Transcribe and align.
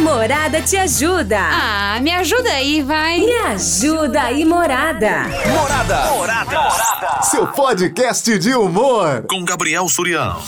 Morada 0.00 0.62
te 0.62 0.76
ajuda. 0.78 1.38
Ah, 1.38 1.98
me 2.00 2.10
ajuda 2.10 2.50
aí, 2.50 2.82
vai. 2.82 3.20
Me 3.20 3.32
ajuda 3.32 4.22
aí, 4.22 4.44
Morada. 4.44 5.24
Morada. 5.48 6.10
Morada. 6.10 6.60
Morada. 6.60 7.22
Seu 7.22 7.46
podcast 7.46 8.38
de 8.38 8.54
humor. 8.54 9.24
Com 9.28 9.44
Gabriel 9.44 9.86
Surião. 9.88 10.40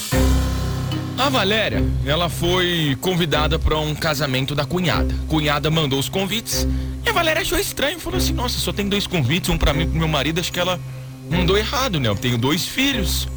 A 1.18 1.28
Valéria, 1.28 1.84
ela 2.06 2.30
foi 2.30 2.96
convidada 3.00 3.58
para 3.58 3.78
um 3.78 3.94
casamento 3.94 4.54
da 4.54 4.64
cunhada. 4.64 5.14
Cunhada 5.28 5.70
mandou 5.70 5.98
os 5.98 6.08
convites 6.08 6.66
e 7.04 7.10
a 7.10 7.12
Valéria 7.12 7.42
achou 7.42 7.58
estranho. 7.58 8.00
Falou 8.00 8.18
assim: 8.18 8.32
Nossa, 8.32 8.58
só 8.58 8.72
tem 8.72 8.88
dois 8.88 9.06
convites, 9.06 9.50
um 9.50 9.58
para 9.58 9.74
mim 9.74 9.82
e 9.82 9.86
pro 9.86 9.98
meu 9.98 10.08
marido. 10.08 10.40
Acho 10.40 10.50
que 10.50 10.58
ela 10.58 10.80
mandou 11.30 11.58
errado, 11.58 12.00
né? 12.00 12.08
Eu 12.08 12.16
tenho 12.16 12.38
dois 12.38 12.64
filhos. 12.64 13.28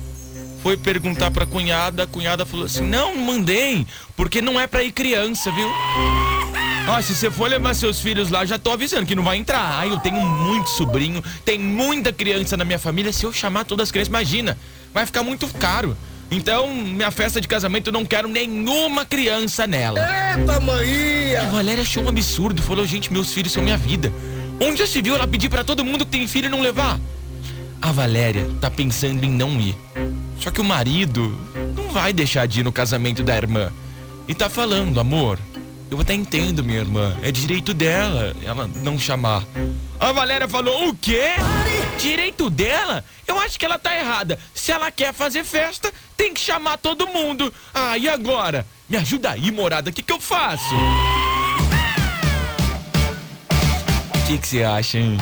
Foi 0.66 0.76
perguntar 0.76 1.30
pra 1.30 1.46
cunhada, 1.46 2.02
a 2.02 2.08
cunhada 2.08 2.44
falou 2.44 2.66
assim: 2.66 2.82
Não, 2.82 3.16
mandei, 3.16 3.86
porque 4.16 4.42
não 4.42 4.60
é 4.60 4.66
pra 4.66 4.82
ir 4.82 4.92
criança, 4.92 5.52
viu? 5.52 5.70
Ó, 6.88 7.00
se 7.04 7.14
você 7.14 7.30
for 7.30 7.48
levar 7.48 7.76
seus 7.76 8.00
filhos 8.00 8.32
lá, 8.32 8.44
já 8.46 8.58
tô 8.58 8.72
avisando 8.72 9.06
que 9.06 9.14
não 9.14 9.22
vai 9.22 9.38
entrar. 9.38 9.62
Ai, 9.62 9.92
eu 9.92 10.00
tenho 10.00 10.20
muito 10.20 10.72
sobrinho, 10.72 11.24
tem 11.46 11.60
muita 11.60 12.12
criança 12.12 12.58
na 12.58 12.66
minha 12.66 12.80
família. 12.80 13.14
Se 13.14 13.28
eu 13.28 13.32
chamar 13.32 13.66
todas 13.66 13.84
as 13.84 13.92
crianças, 13.92 14.10
imagina, 14.10 14.58
vai 14.92 15.06
ficar 15.06 15.22
muito 15.22 15.48
caro. 15.50 15.96
Então, 16.32 16.74
minha 16.74 17.12
festa 17.12 17.40
de 17.40 17.48
casamento, 17.48 17.90
eu 17.90 17.94
não 17.94 18.04
quero 18.04 18.28
nenhuma 18.28 19.06
criança 19.06 19.68
nela. 19.68 20.00
Eita, 20.36 20.60
mãe! 20.62 21.36
A 21.36 21.44
Valéria 21.44 21.84
achou 21.84 22.02
um 22.02 22.10
absurdo, 22.10 22.64
falou: 22.64 22.88
Gente, 22.88 23.14
meus 23.14 23.32
filhos 23.32 23.54
são 23.54 23.62
minha 23.62 23.78
vida. 23.78 24.12
Onde 24.60 24.80
já 24.80 24.88
se 24.88 25.00
viu 25.00 25.14
ela 25.14 25.28
pedir 25.28 25.48
pra 25.48 25.64
todo 25.64 25.86
mundo 25.86 26.08
que 26.08 26.12
tem 26.14 26.28
filho 26.28 26.50
não 26.50 26.62
levar? 26.62 27.00
A 27.80 27.92
Valéria 27.92 28.50
tá 28.60 28.72
pensando 28.72 29.24
em 29.24 29.30
não 29.30 29.62
ir. 29.62 29.78
Só 30.46 30.52
que 30.52 30.62
o 30.62 30.64
marido 30.64 31.36
não 31.76 31.90
vai 31.90 32.14
deixar 32.14 32.48
de 32.48 32.60
ir 32.60 32.64
no 32.64 32.72
casamento 32.72 33.24
da 33.24 33.36
irmã. 33.36 33.74
E 34.28 34.36
tá 34.36 34.48
falando, 34.48 35.00
amor, 35.00 35.40
eu 35.90 36.00
até 36.00 36.14
entendo 36.14 36.64
minha 36.64 36.82
irmã, 36.82 37.18
é 37.24 37.32
direito 37.32 37.74
dela 37.74 38.32
ela 38.44 38.70
não 38.84 39.00
chamar. 39.00 39.44
A 40.00 40.12
Valéria 40.12 40.48
falou: 40.48 40.90
O 40.90 40.96
quê? 40.96 41.32
Direito 42.00 42.48
dela? 42.52 43.04
Eu 43.28 43.40
acho 43.40 43.58
que 43.58 43.66
ela 43.66 43.80
tá 43.80 43.98
errada. 43.98 44.38
Se 44.54 44.72
ela 44.72 44.92
quer 44.92 45.16
fazer 45.16 45.44
festa, 45.44 45.92
tem 46.16 46.32
que 46.32 46.40
chamar 46.40 46.78
todo 46.78 47.08
mundo. 47.08 47.52
Ah, 47.74 47.98
e 47.98 48.08
agora? 48.08 48.68
Me 48.88 48.98
ajuda 48.98 49.32
aí, 49.32 49.50
morada, 49.50 49.90
o 49.90 49.94
que, 49.94 50.04
que 50.04 50.14
eu 50.14 50.22
faço? 50.22 50.76
O 54.14 54.28
que 54.28 54.48
você 54.48 54.62
acha, 54.62 55.00
hein? 55.00 55.18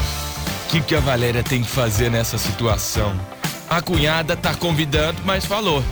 O 0.66 0.70
que, 0.70 0.82
que 0.82 0.94
a 0.94 1.00
Valéria 1.00 1.44
tem 1.44 1.64
que 1.64 1.70
fazer 1.70 2.12
nessa 2.12 2.38
situação? 2.38 3.18
A 3.74 3.82
cunhada 3.82 4.38
tá 4.38 4.54
convidando, 4.54 5.20
mas 5.26 5.46
falou: 5.46 5.84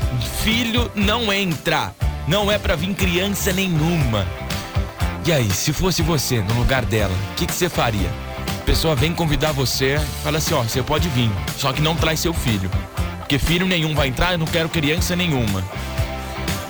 filho 0.43 0.91
não 0.93 1.33
entra. 1.33 1.91
Não 2.27 2.51
é 2.51 2.59
pra 2.59 2.75
vir 2.75 2.93
criança 2.93 3.51
nenhuma. 3.51 4.27
E 5.25 5.31
aí, 5.31 5.49
se 5.49 5.73
fosse 5.73 6.03
você 6.03 6.41
no 6.41 6.53
lugar 6.53 6.85
dela, 6.85 7.11
o 7.31 7.35
que, 7.35 7.47
que 7.47 7.53
você 7.55 7.67
faria? 7.67 8.07
A 8.59 8.63
pessoa 8.65 8.95
vem 8.95 9.15
convidar 9.15 9.51
você, 9.51 9.99
fala 10.21 10.37
assim: 10.37 10.53
ó, 10.53 10.61
você 10.61 10.83
pode 10.83 11.09
vir, 11.09 11.31
só 11.57 11.73
que 11.73 11.81
não 11.81 11.95
traz 11.95 12.19
seu 12.19 12.35
filho. 12.35 12.69
Porque 13.17 13.39
filho 13.39 13.65
nenhum 13.65 13.95
vai 13.95 14.09
entrar, 14.09 14.33
eu 14.33 14.37
não 14.37 14.45
quero 14.45 14.69
criança 14.69 15.15
nenhuma. 15.15 15.63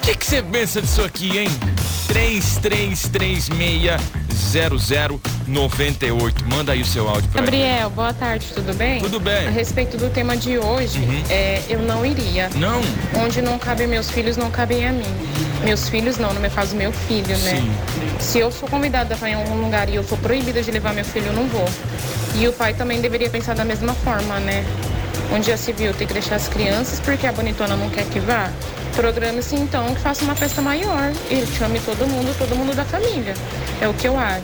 O 0.02 0.04
que, 0.04 0.16
que 0.16 0.26
você 0.26 0.42
pensa 0.42 0.82
disso 0.82 1.04
aqui, 1.04 1.38
hein? 1.38 1.48
33360098. 5.48 6.42
Manda 6.48 6.72
aí 6.72 6.82
o 6.82 6.86
seu 6.86 7.08
áudio 7.08 7.30
pra 7.30 7.42
Gabriel, 7.42 7.90
boa 7.92 8.12
tarde, 8.14 8.48
tudo 8.54 8.74
bem? 8.74 9.00
Tudo 9.00 9.20
bem. 9.20 9.48
A 9.48 9.52
respeito 9.52 9.98
do 9.98 10.10
tema 10.10 10.36
de 10.36 10.58
hoje, 10.58 10.98
Uhum. 11.00 11.24
é, 11.30 11.62
eu 11.70 11.80
não 11.80 12.04
iria. 12.06 12.50
Não? 12.56 12.82
Onde 13.24 13.42
não 13.44 13.60
cabem 13.60 13.86
meus 13.88 14.10
filhos, 14.10 14.36
não 14.38 14.50
cabem 14.50 14.88
a 14.88 14.92
mim. 14.92 15.06
Meus 15.64 15.88
filhos 15.88 16.18
não, 16.18 16.34
no 16.34 16.40
meu 16.40 16.50
caso, 16.50 16.76
meu 16.76 16.92
filho, 16.92 17.38
né? 17.38 17.58
Sim. 17.62 17.72
Se 18.20 18.40
eu 18.40 18.52
sou 18.52 18.68
convidada 18.68 19.16
para 19.16 19.30
ir 19.30 19.34
em 19.34 19.36
algum 19.36 19.62
lugar 19.62 19.88
e 19.88 19.96
eu 19.96 20.04
sou 20.04 20.18
proibida 20.18 20.62
de 20.64 20.72
levar 20.72 20.94
meu 20.94 21.06
filho, 21.06 21.28
eu 21.28 21.34
não 21.34 21.48
vou. 21.48 21.70
E 22.36 22.48
o 22.48 22.54
pai 22.54 22.74
também 22.74 23.00
deveria 23.02 23.30
pensar 23.30 23.54
da 23.56 23.64
mesma 23.64 23.94
forma, 23.94 24.40
né? 24.40 24.66
Onde 25.34 25.48
já 25.48 25.58
se 25.58 25.72
viu, 25.72 25.94
tem 25.94 26.08
que 26.08 26.14
deixar 26.14 26.36
as 26.38 26.48
crianças 26.48 27.00
porque 27.00 27.26
a 27.28 27.32
bonitona 27.32 27.76
não 27.78 27.90
quer 27.90 28.06
que 28.06 28.20
vá. 28.20 28.52
Programe-se 28.96 29.56
então 29.56 29.94
que 29.96 30.02
faça 30.02 30.24
uma 30.24 30.36
festa 30.36 30.62
maior 30.62 31.12
e 31.30 31.46
chame 31.58 31.80
todo 31.80 32.06
mundo, 32.08 32.36
todo 32.38 32.56
mundo 32.56 32.76
da 32.76 32.84
família. 32.86 33.34
É 33.80 33.88
o 33.88 33.94
que 33.94 34.08
eu 34.08 34.18
acho. 34.18 34.44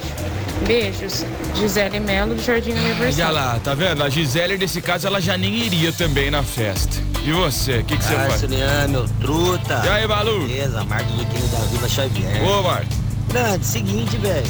Beijos. 0.65 1.25
Gisele 1.55 1.99
Melo, 1.99 2.33
do 2.35 2.41
Jardim 2.41 2.71
Olha 2.71 2.81
Universal. 2.81 3.33
lá, 3.33 3.59
tá 3.63 3.73
vendo? 3.73 4.03
A 4.03 4.09
Gisele, 4.09 4.57
nesse 4.57 4.81
caso, 4.81 5.05
ela 5.07 5.19
já 5.21 5.37
nem 5.37 5.53
iria 5.53 5.91
também 5.91 6.31
na 6.31 6.41
festa. 6.43 6.95
E 7.23 7.31
você, 7.31 7.79
o 7.79 7.83
que, 7.83 7.97
que 7.97 8.03
você 8.03 8.15
Ah, 8.15 8.25
faz? 8.29 8.41
Juliano, 8.41 8.89
meu 8.89 9.07
truta. 9.21 9.81
E 9.85 9.89
aí, 9.89 10.07
Balu? 10.07 10.47
Beleza, 10.47 10.83
Marcos 10.85 11.15
Luquini 11.15 11.47
da 11.49 11.57
Vila 11.59 11.89
Xavier. 11.89 12.43
Ô, 12.43 12.63
Marcos. 12.63 12.95
Grande, 13.29 13.65
seguinte, 13.65 14.17
velho. 14.17 14.47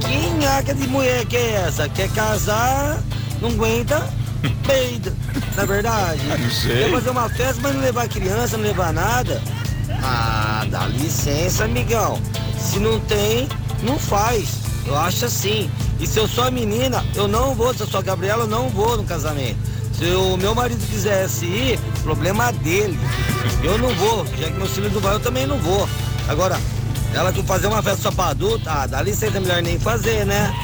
Que 0.00 0.30
nhaca 0.44 0.74
de 0.74 0.86
mulher 0.88 1.24
que 1.26 1.36
é 1.36 1.62
essa? 1.66 1.88
Quer 1.88 2.08
casar, 2.10 2.98
não 3.40 3.50
aguenta, 3.50 4.06
peida. 4.66 5.12
Na 5.56 5.64
verdade. 5.64 6.20
não 6.38 6.50
sei. 6.50 6.84
Quer 6.84 6.90
fazer 6.90 7.10
uma 7.10 7.28
festa, 7.28 7.60
mas 7.62 7.74
não 7.74 7.80
levar 7.80 8.08
criança, 8.08 8.56
não 8.56 8.64
levar 8.64 8.92
nada. 8.92 9.42
Ah, 10.02 10.64
dá 10.70 10.86
licença, 10.86 11.64
amigão. 11.64 12.20
Se 12.58 12.78
não 12.78 13.00
tem, 13.00 13.48
não 13.82 13.98
faz. 13.98 14.60
Eu 14.86 14.96
acho 14.96 15.24
assim. 15.24 15.70
E 15.98 16.06
se 16.06 16.18
eu 16.18 16.26
sou 16.26 16.44
a 16.44 16.50
menina, 16.50 17.04
eu 17.14 17.28
não 17.28 17.54
vou. 17.54 17.74
Se 17.74 17.80
eu 17.80 17.86
sou 17.86 18.00
a 18.00 18.02
Gabriela, 18.02 18.44
eu 18.44 18.48
não 18.48 18.68
vou 18.68 18.96
no 18.96 19.04
casamento. 19.04 19.58
Se 19.92 20.04
o 20.14 20.36
meu 20.36 20.54
marido 20.54 20.84
quisesse 20.88 21.44
ir, 21.44 21.78
problema 22.02 22.52
dele. 22.52 22.98
Eu 23.62 23.76
não 23.76 23.94
vou. 23.94 24.24
Já 24.38 24.46
que 24.46 24.52
meus 24.54 24.70
filhos 24.70 24.92
não 24.92 25.00
vão, 25.00 25.12
eu 25.12 25.20
também 25.20 25.46
não 25.46 25.58
vou. 25.58 25.86
Agora, 26.26 26.58
ela 27.12 27.32
que 27.32 27.42
fazer 27.42 27.66
uma 27.66 27.82
festa 27.82 28.02
só 28.02 28.10
pra 28.10 28.28
adulto, 28.28 28.62
ah, 28.66 28.86
dá 28.86 29.02
licença, 29.02 29.36
é 29.36 29.40
melhor 29.40 29.62
nem 29.62 29.78
fazer, 29.78 30.24
né? 30.24 30.54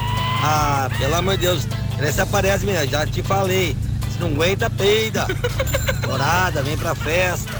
Ah, 0.41 0.89
pelo 0.97 1.15
amor 1.15 1.35
de 1.35 1.41
Deus. 1.41 1.67
Essa 1.99 2.23
aparece, 2.23 2.65
menina, 2.65 2.85
já 2.87 3.05
te 3.05 3.21
falei. 3.23 3.75
Se 4.11 4.19
não 4.19 4.27
aguenta, 4.27 4.69
peida. 4.69 5.25
Morada, 6.07 6.61
vem 6.61 6.77
pra 6.77 6.93
festa. 6.95 7.51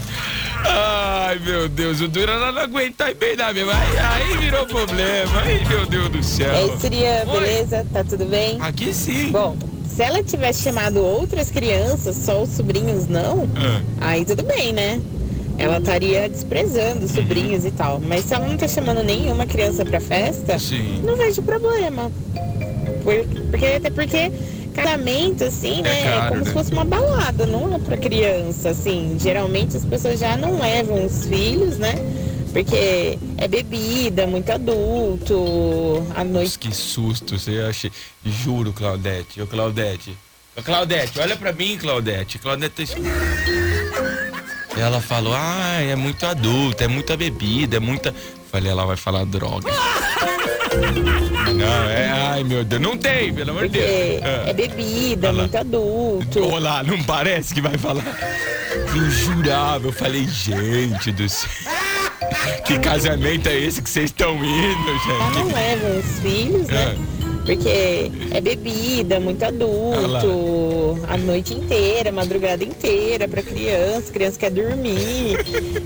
Ai, 0.65 1.39
meu 1.39 1.69
Deus, 1.69 2.01
o 2.01 2.07
duro 2.07 2.31
era 2.31 2.51
não 2.51 2.61
aguentar 2.61 3.09
e 3.11 3.15
peidar 3.15 3.53
mesmo. 3.53 3.71
Aí, 3.71 3.97
aí 3.97 4.37
virou 4.37 4.65
problema. 4.65 5.31
Ai, 5.41 5.63
meu 5.67 5.85
Deus 5.85 6.09
do 6.09 6.23
céu. 6.23 6.51
E 6.53 6.57
aí, 6.71 6.79
Surya, 6.79 7.23
Oi. 7.27 7.39
beleza? 7.39 7.85
Tá 7.91 8.03
tudo 8.03 8.25
bem? 8.25 8.57
Aqui 8.61 8.93
sim. 8.93 9.31
Bom, 9.31 9.55
se 9.87 10.01
ela 10.01 10.23
tivesse 10.23 10.63
chamado 10.63 10.99
outras 11.01 11.49
crianças, 11.51 12.15
só 12.15 12.41
os 12.43 12.49
sobrinhos 12.49 13.07
não, 13.07 13.47
Ah, 13.99 14.09
aí 14.09 14.25
tudo 14.25 14.43
bem, 14.43 14.71
né? 14.73 15.01
Ela 15.59 15.79
estaria 15.79 16.29
desprezando 16.29 17.05
os 17.05 17.11
sobrinhos 17.11 17.65
e 17.65 17.71
tal. 17.71 17.99
Mas 17.99 18.25
se 18.25 18.33
ela 18.33 18.47
não 18.47 18.57
tá 18.57 18.67
chamando 18.67 19.03
nenhuma 19.03 19.45
criança 19.45 19.83
pra 19.83 19.99
festa, 19.99 20.59
sim. 20.59 21.01
não 21.03 21.15
vejo 21.15 21.41
problema. 21.41 22.11
Por- 23.07 23.25
porque, 23.49 23.65
até 23.65 23.89
porque 23.89 24.31
casamento, 24.75 25.45
assim, 25.45 25.81
né? 25.81 26.01
É, 26.01 26.03
caro, 26.03 26.27
como 26.27 26.39
né? 26.41 26.45
se 26.45 26.51
fosse 26.51 26.71
uma 26.73 26.83
balada, 26.83 27.45
não 27.45 27.73
é 27.73 27.79
pra 27.79 27.95
criança, 27.95 28.71
assim. 28.71 29.15
Geralmente 29.17 29.77
as 29.77 29.85
pessoas 29.85 30.19
já 30.19 30.35
não 30.35 30.59
levam 30.59 31.05
os 31.05 31.25
filhos, 31.25 31.77
né? 31.77 31.93
Porque 32.51 33.17
é 33.37 33.47
bebida, 33.47 34.27
muito 34.27 34.49
adulto, 34.49 36.05
a 36.13 36.21
noite. 36.25 36.59
Que 36.59 36.75
susto, 36.75 37.39
você 37.39 37.59
acha. 37.61 37.89
Juro, 38.25 38.73
Claudete. 38.73 39.41
Ô, 39.41 39.47
Claudete. 39.47 40.13
Ô, 40.57 40.61
Claudete, 40.61 41.17
olha 41.17 41.37
pra 41.37 41.53
mim, 41.53 41.77
Claudete. 41.77 42.37
Claudete 42.39 42.87
tá... 42.87 42.93
Ela 44.77 44.99
falou, 44.99 45.33
ah, 45.33 45.79
é 45.81 45.95
muito 45.95 46.25
adulto, 46.25 46.83
é 46.83 46.89
muita 46.89 47.15
bebida, 47.15 47.77
é 47.77 47.79
muita. 47.79 48.13
Falei, 48.51 48.69
ela 48.69 48.85
vai 48.85 48.97
falar 48.97 49.25
droga. 49.25 49.71
Não, 51.55 51.89
é, 51.89 52.09
ai 52.11 52.43
meu 52.43 52.63
Deus, 52.63 52.81
não 52.81 52.97
tem, 52.97 53.33
pelo 53.33 53.51
amor 53.51 53.67
de 53.67 53.77
Porque 53.79 54.19
Deus. 54.21 54.47
é 54.47 54.53
bebida, 54.53 55.29
Olha 55.29 55.37
muito 55.39 55.57
adulto. 55.57 56.43
Olá, 56.43 56.83
não 56.83 57.01
parece 57.03 57.53
que 57.53 57.61
vai 57.61 57.77
falar? 57.77 58.03
Eu 58.95 59.09
jurava, 59.09 59.87
eu 59.87 59.91
falei, 59.91 60.25
gente 60.27 61.11
do 61.11 61.27
céu. 61.27 61.49
Que 62.65 62.77
casamento 62.79 63.47
é 63.47 63.57
esse 63.57 63.81
que 63.81 63.89
vocês 63.89 64.05
estão 64.09 64.35
indo, 64.35 64.89
Ela 65.09 65.29
não 65.29 65.43
gente? 65.45 65.53
leva 65.53 65.87
os 65.99 66.19
filhos, 66.19 66.67
né? 66.67 66.95
Porque 67.47 68.11
é 68.31 68.41
bebida, 68.41 69.21
muito 69.21 69.41
adulto, 69.41 70.99
a 71.07 71.17
noite 71.17 71.53
inteira, 71.53 72.09
a 72.09 72.11
madrugada 72.11 72.61
inteira 72.61 73.25
pra 73.25 73.41
criança, 73.41 74.11
criança 74.11 74.37
quer 74.37 74.51
dormir. 74.51 75.37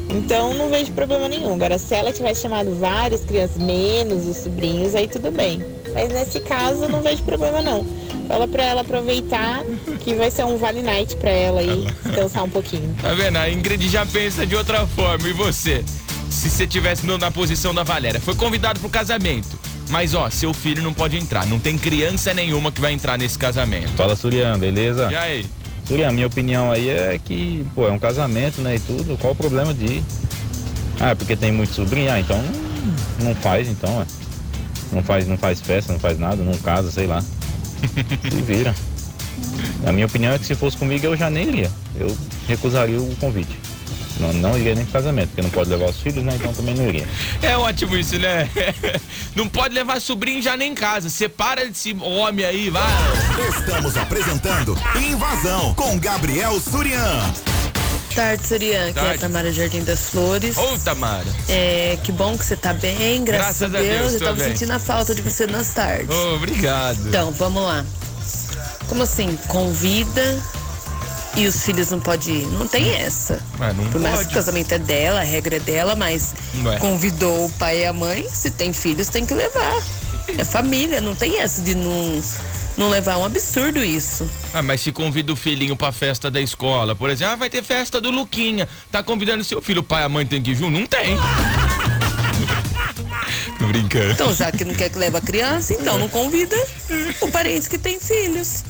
Então 0.09 0.55
não 0.55 0.71
vejo 0.71 0.91
problema 0.93 1.29
nenhum. 1.29 1.53
Agora, 1.53 1.77
se 1.77 1.93
ela 1.93 2.11
tivesse 2.11 2.41
chamado 2.41 2.73
várias 2.79 3.23
crianças, 3.23 3.57
menos 3.57 4.25
os 4.25 4.37
sobrinhos, 4.37 4.95
aí 4.95 5.07
tudo 5.07 5.29
bem. 5.29 5.63
Mas 5.93 6.11
nesse 6.11 6.39
caso 6.39 6.87
não 6.87 6.99
vejo 7.01 7.21
problema 7.21 7.61
não. 7.61 7.85
Fala 8.27 8.47
pra 8.47 8.63
ela 8.63 8.81
aproveitar 8.81 9.63
que 9.99 10.15
vai 10.15 10.31
ser 10.31 10.45
um 10.45 10.57
vale 10.57 10.81
night 10.81 11.15
pra 11.17 11.29
ela 11.29 11.59
aí 11.59 11.85
descansar 12.03 12.43
um 12.43 12.49
pouquinho. 12.49 12.95
Tá 12.99 13.13
vendo? 13.13 13.37
A 13.37 13.47
Ingrid 13.51 13.87
já 13.87 14.03
pensa 14.03 14.47
de 14.47 14.55
outra 14.55 14.87
forma. 14.87 15.29
E 15.29 15.33
você? 15.33 15.83
Se 16.27 16.49
você 16.49 16.65
tivesse 16.65 17.05
na 17.05 17.29
posição 17.29 17.71
da 17.71 17.83
Valéria, 17.83 18.19
foi 18.19 18.33
convidado 18.33 18.79
pro 18.79 18.89
casamento. 18.89 19.59
Mas 19.89 20.13
ó, 20.13 20.29
seu 20.29 20.53
filho 20.53 20.81
não 20.81 20.93
pode 20.93 21.17
entrar. 21.17 21.45
Não 21.45 21.59
tem 21.59 21.77
criança 21.77 22.33
nenhuma 22.33 22.71
que 22.71 22.79
vai 22.79 22.93
entrar 22.93 23.17
nesse 23.17 23.37
casamento. 23.37 23.89
Fala 23.89 24.15
Surian, 24.15 24.57
beleza? 24.57 25.09
E 25.11 25.15
aí? 25.15 25.45
Surian, 25.85 26.11
minha 26.11 26.27
opinião 26.27 26.71
aí 26.71 26.89
é 26.89 27.19
que, 27.23 27.65
pô, 27.75 27.87
é 27.87 27.91
um 27.91 27.99
casamento, 27.99 28.61
né, 28.61 28.75
e 28.75 28.79
tudo. 28.79 29.17
Qual 29.17 29.33
o 29.33 29.35
problema 29.35 29.73
de 29.73 29.85
ir? 29.85 30.03
Ah, 30.99 31.09
é 31.09 31.15
porque 31.15 31.35
tem 31.35 31.51
muito 31.51 31.73
sobrinho? 31.73 32.11
Ah, 32.11 32.19
então 32.19 32.41
não 33.21 33.35
faz 33.35 33.67
então, 33.67 34.01
é. 34.01 34.05
Não 34.91 35.03
faz, 35.03 35.27
não 35.27 35.37
faz 35.37 35.61
festa, 35.61 35.93
não 35.93 35.99
faz 35.99 36.19
nada, 36.19 36.43
não 36.43 36.53
casa, 36.57 36.91
sei 36.91 37.07
lá. 37.07 37.21
Se 38.29 38.41
vira. 38.41 38.75
A 39.85 39.91
minha 39.91 40.05
opinião 40.05 40.33
é 40.33 40.37
que 40.37 40.45
se 40.45 40.53
fosse 40.53 40.77
comigo 40.77 41.05
eu 41.05 41.15
já 41.17 41.29
nem 41.29 41.47
iria. 41.47 41.71
Eu 41.99 42.15
recusaria 42.47 42.99
o 42.99 43.15
convite. 43.15 43.57
Não, 44.21 44.31
não 44.33 44.57
iria 44.57 44.75
nem 44.75 44.83
pro 44.85 44.93
casamento, 44.93 45.29
porque 45.29 45.41
não 45.41 45.49
pode 45.49 45.69
levar 45.69 45.89
os 45.89 45.99
filhos, 45.99 46.23
né? 46.23 46.33
Então 46.35 46.53
também 46.53 46.75
não 46.75 46.87
iria. 46.87 47.07
É 47.41 47.57
ótimo 47.57 47.97
isso, 47.97 48.17
né? 48.19 48.49
Não 49.35 49.47
pode 49.47 49.73
levar 49.73 49.99
sobrinho 50.01 50.41
já 50.41 50.55
nem 50.57 50.71
em 50.71 50.75
casa. 50.75 51.09
Separa 51.09 51.65
desse 51.65 51.95
homem 52.01 52.45
aí, 52.45 52.69
vai. 52.69 52.83
Estamos 53.57 53.95
apresentando 53.97 54.77
Invasão 54.95 55.73
com 55.73 55.97
Gabriel 55.97 56.59
Surian. 56.59 57.33
tarde, 58.13 58.45
Surian. 58.45 58.89
Aqui 58.89 58.99
é 58.99 59.13
a. 59.13 59.17
Tamara 59.17 59.51
Jardim 59.51 59.83
das 59.83 60.09
Flores. 60.09 60.57
Ô, 60.57 60.77
Tamara. 60.79 61.25
É, 61.47 61.97
que 62.03 62.11
bom 62.11 62.37
que 62.37 62.45
você 62.45 62.57
tá 62.57 62.73
bem, 62.73 63.23
graças, 63.23 63.59
Graças 63.59 63.75
a 63.75 63.79
Deus. 63.79 63.99
Deus, 63.99 64.13
Eu 64.13 64.19
tava 64.19 64.35
bem. 64.35 64.47
sentindo 64.49 64.71
a 64.73 64.79
falta 64.79 65.15
de 65.15 65.21
você 65.21 65.47
nas 65.47 65.69
tardes. 65.73 66.09
Ô, 66.13 66.35
obrigado. 66.35 67.07
Então, 67.07 67.31
vamos 67.31 67.63
lá. 67.63 67.85
Como 68.87 69.03
assim? 69.03 69.37
Convida 69.47 70.37
e 71.35 71.47
os 71.47 71.63
filhos 71.63 71.89
não 71.91 71.99
podem 71.99 72.41
ir? 72.41 72.47
Não 72.47 72.67
tem 72.67 72.93
essa. 72.95 73.41
Mas 73.57 73.75
não 73.75 73.85
Por 73.85 74.01
mais 74.01 74.19
que 74.19 74.25
pode. 74.25 74.33
o 74.33 74.35
casamento 74.35 74.73
é 74.73 74.79
dela, 74.79 75.21
a 75.21 75.23
regra 75.23 75.55
é 75.55 75.59
dela, 75.59 75.95
mas 75.95 76.33
é. 76.73 76.79
convidou 76.79 77.45
o 77.45 77.51
pai 77.53 77.81
e 77.81 77.85
a 77.85 77.93
mãe, 77.93 78.27
se 78.31 78.51
tem 78.51 78.73
filhos, 78.73 79.07
tem 79.07 79.25
que 79.25 79.33
levar. 79.33 79.81
É 80.37 80.43
família, 80.43 81.01
não 81.01 81.15
tem 81.15 81.39
essa 81.39 81.61
de 81.61 81.75
não, 81.75 82.21
não 82.77 82.89
levar. 82.89 83.13
É 83.13 83.17
um 83.17 83.25
absurdo 83.25 83.83
isso. 83.83 84.29
Ah, 84.53 84.61
mas 84.61 84.81
se 84.81 84.91
convida 84.91 85.33
o 85.33 85.35
filhinho 85.35 85.75
pra 85.75 85.91
festa 85.91 86.29
da 86.29 86.39
escola, 86.39 86.95
por 86.95 87.09
exemplo, 87.09 87.33
ah, 87.33 87.37
vai 87.37 87.49
ter 87.49 87.63
festa 87.63 87.99
do 87.99 88.11
Luquinha. 88.11 88.67
Tá 88.91 89.01
convidando 89.01 89.43
seu 89.43 89.61
filho, 89.61 89.81
o 89.81 89.83
pai 89.83 90.03
e 90.03 90.05
a 90.05 90.09
mãe 90.09 90.25
tem 90.25 90.41
que 90.41 90.51
ir 90.51 90.55
junto? 90.55 90.79
Não 90.79 90.85
tem. 90.85 91.17
Tô 93.57 93.67
brincando. 93.67 94.11
Então, 94.11 94.33
já 94.33 94.51
que 94.51 94.65
não 94.65 94.73
quer 94.73 94.89
que 94.89 94.97
leve 94.97 95.17
a 95.17 95.21
criança, 95.21 95.73
então 95.73 95.97
não 95.97 96.09
convida 96.09 96.55
o 97.21 97.29
parente 97.29 97.69
que 97.69 97.77
tem 97.77 97.99
filhos. 97.99 98.63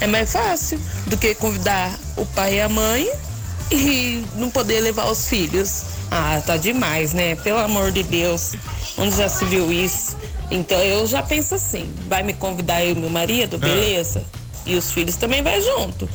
É 0.00 0.06
mais 0.06 0.32
fácil 0.32 0.78
do 1.06 1.16
que 1.16 1.34
convidar 1.34 1.98
o 2.16 2.26
pai 2.26 2.56
e 2.56 2.60
a 2.60 2.68
mãe 2.68 3.10
e 3.70 4.24
não 4.36 4.50
poder 4.50 4.80
levar 4.80 5.06
os 5.10 5.26
filhos. 5.26 5.82
Ah, 6.10 6.40
tá 6.44 6.56
demais, 6.56 7.12
né? 7.12 7.34
Pelo 7.36 7.58
amor 7.58 7.90
de 7.90 8.02
Deus. 8.02 8.52
Onde 8.98 9.16
já 9.16 9.28
se 9.28 9.44
viu 9.46 9.72
isso? 9.72 10.16
Então 10.50 10.78
eu 10.78 11.06
já 11.06 11.22
penso 11.22 11.54
assim, 11.54 11.92
vai 12.08 12.22
me 12.22 12.32
convidar 12.32 12.84
eu 12.84 12.92
e 12.92 12.94
meu 12.94 13.10
marido, 13.10 13.58
beleza? 13.58 14.22
E 14.64 14.74
os 14.76 14.90
filhos 14.92 15.16
também 15.16 15.42
vai 15.42 15.60
junto. 15.60 16.08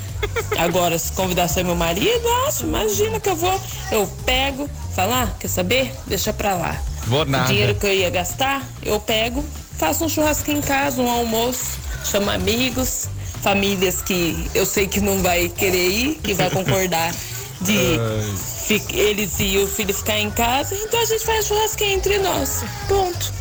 Agora, 0.57 0.97
se 0.97 1.11
convidar 1.13 1.47
só 1.47 1.63
meu 1.63 1.75
marido, 1.75 2.27
acho, 2.47 2.63
imagina 2.63 3.19
que 3.19 3.29
eu 3.29 3.35
vou, 3.35 3.59
eu 3.91 4.07
pego, 4.25 4.69
falar, 4.95 5.35
quer 5.39 5.47
saber? 5.47 5.93
Deixa 6.07 6.31
pra 6.33 6.53
lá. 6.55 6.81
Vou 7.07 7.21
O 7.21 7.25
nada. 7.25 7.47
dinheiro 7.47 7.75
que 7.75 7.85
eu 7.85 7.93
ia 7.93 8.09
gastar, 8.09 8.61
eu 8.83 8.99
pego, 8.99 9.43
faço 9.77 10.03
um 10.05 10.09
churrasco 10.09 10.51
em 10.51 10.61
casa, 10.61 11.01
um 11.01 11.09
almoço, 11.09 11.79
chamo 12.05 12.29
amigos, 12.29 13.07
famílias 13.41 14.01
que 14.01 14.49
eu 14.53 14.65
sei 14.65 14.87
que 14.87 14.99
não 14.99 15.21
vai 15.21 15.49
querer 15.49 15.87
ir, 15.89 16.15
que 16.23 16.33
vai 16.33 16.49
concordar 16.49 17.13
de 17.61 17.73
eles 18.93 19.39
e 19.39 19.57
o 19.57 19.67
filho 19.67 19.93
ficar 19.93 20.19
em 20.19 20.31
casa, 20.31 20.75
então 20.75 21.01
a 21.01 21.05
gente 21.05 21.23
faz 21.25 21.47
churrasquinho 21.47 21.93
entre 21.93 22.17
nós. 22.19 22.63
Ponto. 22.87 23.33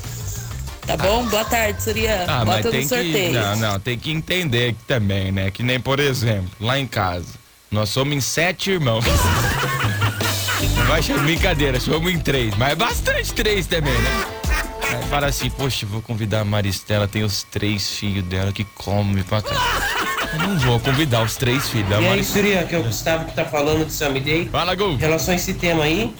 Tá 0.86 0.96
bom? 0.96 1.24
Boa 1.26 1.44
tarde, 1.44 1.82
Surian. 1.82 2.24
Ah, 2.26 2.44
mas 2.44 2.56
Bota 2.56 2.70
tem 2.70 2.80
no 2.82 2.88
que. 2.88 2.94
sorteio. 2.94 3.32
Não, 3.32 3.56
não, 3.56 3.80
tem 3.80 3.98
que 3.98 4.10
entender 4.10 4.72
que 4.72 4.84
também, 4.84 5.30
né? 5.30 5.50
Que 5.50 5.62
nem, 5.62 5.78
por 5.78 6.00
exemplo, 6.00 6.50
lá 6.58 6.78
em 6.78 6.86
casa, 6.86 7.28
nós 7.70 7.90
somos 7.90 8.16
em 8.16 8.20
sete 8.20 8.72
irmãos. 8.72 9.04
Vai 10.88 11.02
chamar 11.02 11.22
brincadeira, 11.22 11.78
somos 11.78 12.12
em 12.12 12.18
três, 12.18 12.56
mas 12.56 12.72
é 12.72 12.74
bastante 12.74 13.32
três 13.32 13.66
também, 13.66 13.92
né? 13.92 14.39
Aí 14.92 15.02
fala 15.08 15.26
assim, 15.28 15.50
poxa, 15.50 15.86
vou 15.86 16.02
convidar 16.02 16.40
a 16.40 16.44
Maristela, 16.44 17.06
tem 17.06 17.22
os 17.22 17.42
três 17.44 17.90
filhos 17.90 18.24
dela 18.24 18.52
que 18.52 18.64
comem 18.64 19.22
pra 19.22 19.40
cá. 19.40 19.54
Eu 20.32 20.38
não 20.40 20.58
vou 20.58 20.80
convidar 20.80 21.22
os 21.22 21.36
três 21.36 21.68
filhos 21.68 21.88
da 21.88 21.96
E 22.00 22.04
aí, 22.04 22.10
Maristela. 22.10 22.44
Surya, 22.44 22.64
que 22.64 22.74
é 22.74 22.78
o 22.78 22.82
Gustavo 22.82 23.24
que 23.26 23.34
tá 23.34 23.44
falando 23.44 23.84
do 23.84 23.92
Sammy 23.92 24.20
Day. 24.20 24.48
Fala, 24.50 24.74
Gol. 24.74 24.92
Em 24.92 24.96
relação 24.96 25.32
a 25.32 25.36
esse 25.36 25.54
tema 25.54 25.84
aí, 25.84 26.14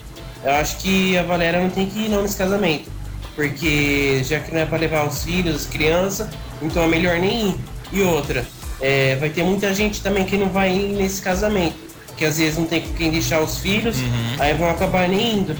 eu 0.44 0.52
acho 0.52 0.78
que 0.78 1.17
a 1.19 1.22
Valéria 1.22 1.61
não 1.61 1.70
tem 1.70 1.87
que 1.87 1.99
ir 1.99 2.08
não 2.08 2.22
nesse 2.22 2.37
casamento. 2.37 2.90
Porque 3.34 4.22
já 4.25 4.40
que 4.40 4.52
não 4.52 4.61
é 4.61 4.67
pra 4.67 4.78
levar 4.78 5.06
os 5.06 5.25
filhos, 5.25 5.55
as 5.55 5.67
crianças, 5.67 6.28
então 6.61 6.82
é 6.82 6.87
melhor 6.88 7.19
nem 7.19 7.50
ir. 7.50 7.55
E 7.93 8.02
outra, 8.02 8.46
é, 8.81 9.17
vai 9.17 9.31
ter 9.31 9.43
muita 9.43 9.75
gente 9.75 10.00
também 10.00 10.25
que 10.25 10.37
não 10.37 10.49
vai 10.49 10.72
ir 10.72 10.96
nesse 10.96 11.22
casamento. 11.22 11.76
Que 12.17 12.25
às 12.25 12.38
vezes 12.38 12.58
não 12.58 12.67
tem 12.67 12.82
com 12.82 12.93
quem 12.94 13.11
deixar 13.11 13.40
os 13.40 13.58
filhos, 13.58 13.96
aí 14.38 14.52
vão 14.55 14.69
acabar 14.69 15.08
nem 15.08 15.38
indo. 15.38 15.56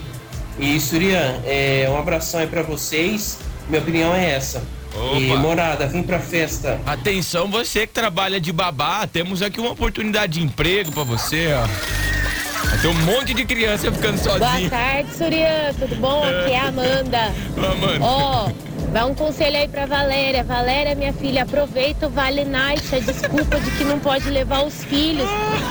E 0.60 0.78
Surian, 0.80 1.40
é, 1.44 1.86
um 1.90 1.98
abração 1.98 2.40
aí 2.40 2.46
pra 2.46 2.62
vocês. 2.62 3.38
Minha 3.68 3.80
opinião 3.80 4.14
é 4.14 4.30
essa. 4.32 4.62
E 5.16 5.30
Opa. 5.30 5.40
morada, 5.40 5.86
vem 5.86 6.02
pra 6.02 6.18
festa. 6.18 6.80
Atenção, 6.84 7.48
você 7.48 7.86
que 7.86 7.92
trabalha 7.92 8.40
de 8.40 8.52
babá, 8.52 9.06
temos 9.06 9.40
aqui 9.40 9.60
uma 9.60 9.70
oportunidade 9.70 10.34
de 10.34 10.42
emprego 10.44 10.90
pra 10.92 11.04
você, 11.04 11.48
ó. 11.54 11.66
Vai 12.68 12.78
ter 12.78 12.88
um 12.88 12.94
monte 12.94 13.32
de 13.32 13.44
criança 13.46 13.90
ficando 13.90 14.20
Boa 14.22 14.38
sozinha. 14.38 14.68
tarde, 14.68 15.14
Surian. 15.16 15.72
Tudo 15.78 15.96
bom? 15.96 16.22
Aqui 16.24 16.52
é 16.52 16.58
a 16.58 16.64
Amanda. 16.68 17.34
Amanda. 17.56 18.04
Ó, 18.04 18.50
dá 18.92 19.06
um 19.06 19.14
conselho 19.14 19.56
aí 19.56 19.69
pra 19.69 19.87
Valéria. 19.87 20.42
Valéria, 20.44 20.94
minha 20.94 21.12
filha, 21.12 21.42
aproveita 21.42 22.06
o 22.06 22.10
Vale 22.10 22.44
Night, 22.44 22.94
a 22.94 22.98
desculpa 22.98 23.58
de 23.60 23.70
que 23.72 23.84
não 23.84 23.98
pode 23.98 24.28
levar 24.31 24.64
os 24.64 24.84
filhos. 24.84 25.28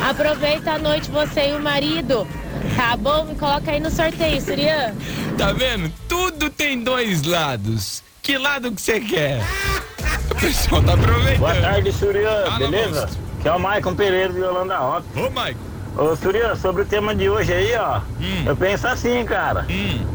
Aproveita 0.09 0.71
a 0.73 0.77
noite 0.77 1.09
você 1.11 1.49
e 1.49 1.53
o 1.53 1.61
marido. 1.61 2.27
Tá 2.75 2.95
bom? 2.95 3.25
Me 3.25 3.35
coloca 3.35 3.71
aí 3.71 3.79
no 3.79 3.89
sorteio, 3.91 4.41
Surian. 4.41 4.93
Tá 5.37 5.51
vendo? 5.53 5.91
Tudo 6.07 6.49
tem 6.49 6.81
dois 6.83 7.23
lados. 7.23 8.03
Que 8.21 8.37
lado 8.37 8.71
que 8.71 8.81
você 8.81 8.99
quer? 8.99 9.41
O 10.31 10.35
pessoal 10.35 10.83
tá 10.83 10.93
aproveitando. 10.93 11.39
Boa 11.39 11.55
tarde, 11.55 11.91
Surian, 11.91 12.43
Fala, 12.45 12.57
beleza? 12.59 13.01
monstro. 13.01 13.19
Que 13.41 13.47
é 13.47 13.51
o 13.53 13.59
Maicon 13.59 13.95
Pereira 13.95 14.33
de 14.33 14.41
Holanda 14.41 14.77
Rota. 14.77 15.05
Ô, 15.15 15.29
Mike. 15.29 15.57
Ô, 15.97 16.15
Surian, 16.15 16.55
sobre 16.55 16.83
o 16.83 16.85
tema 16.85 17.15
de 17.15 17.29
hoje 17.29 17.51
aí, 17.53 17.73
ó. 17.75 17.99
Hum. 18.21 18.43
Eu 18.45 18.55
penso 18.55 18.87
assim, 18.87 19.23
cara. 19.25 19.65
Hum. 19.69 20.05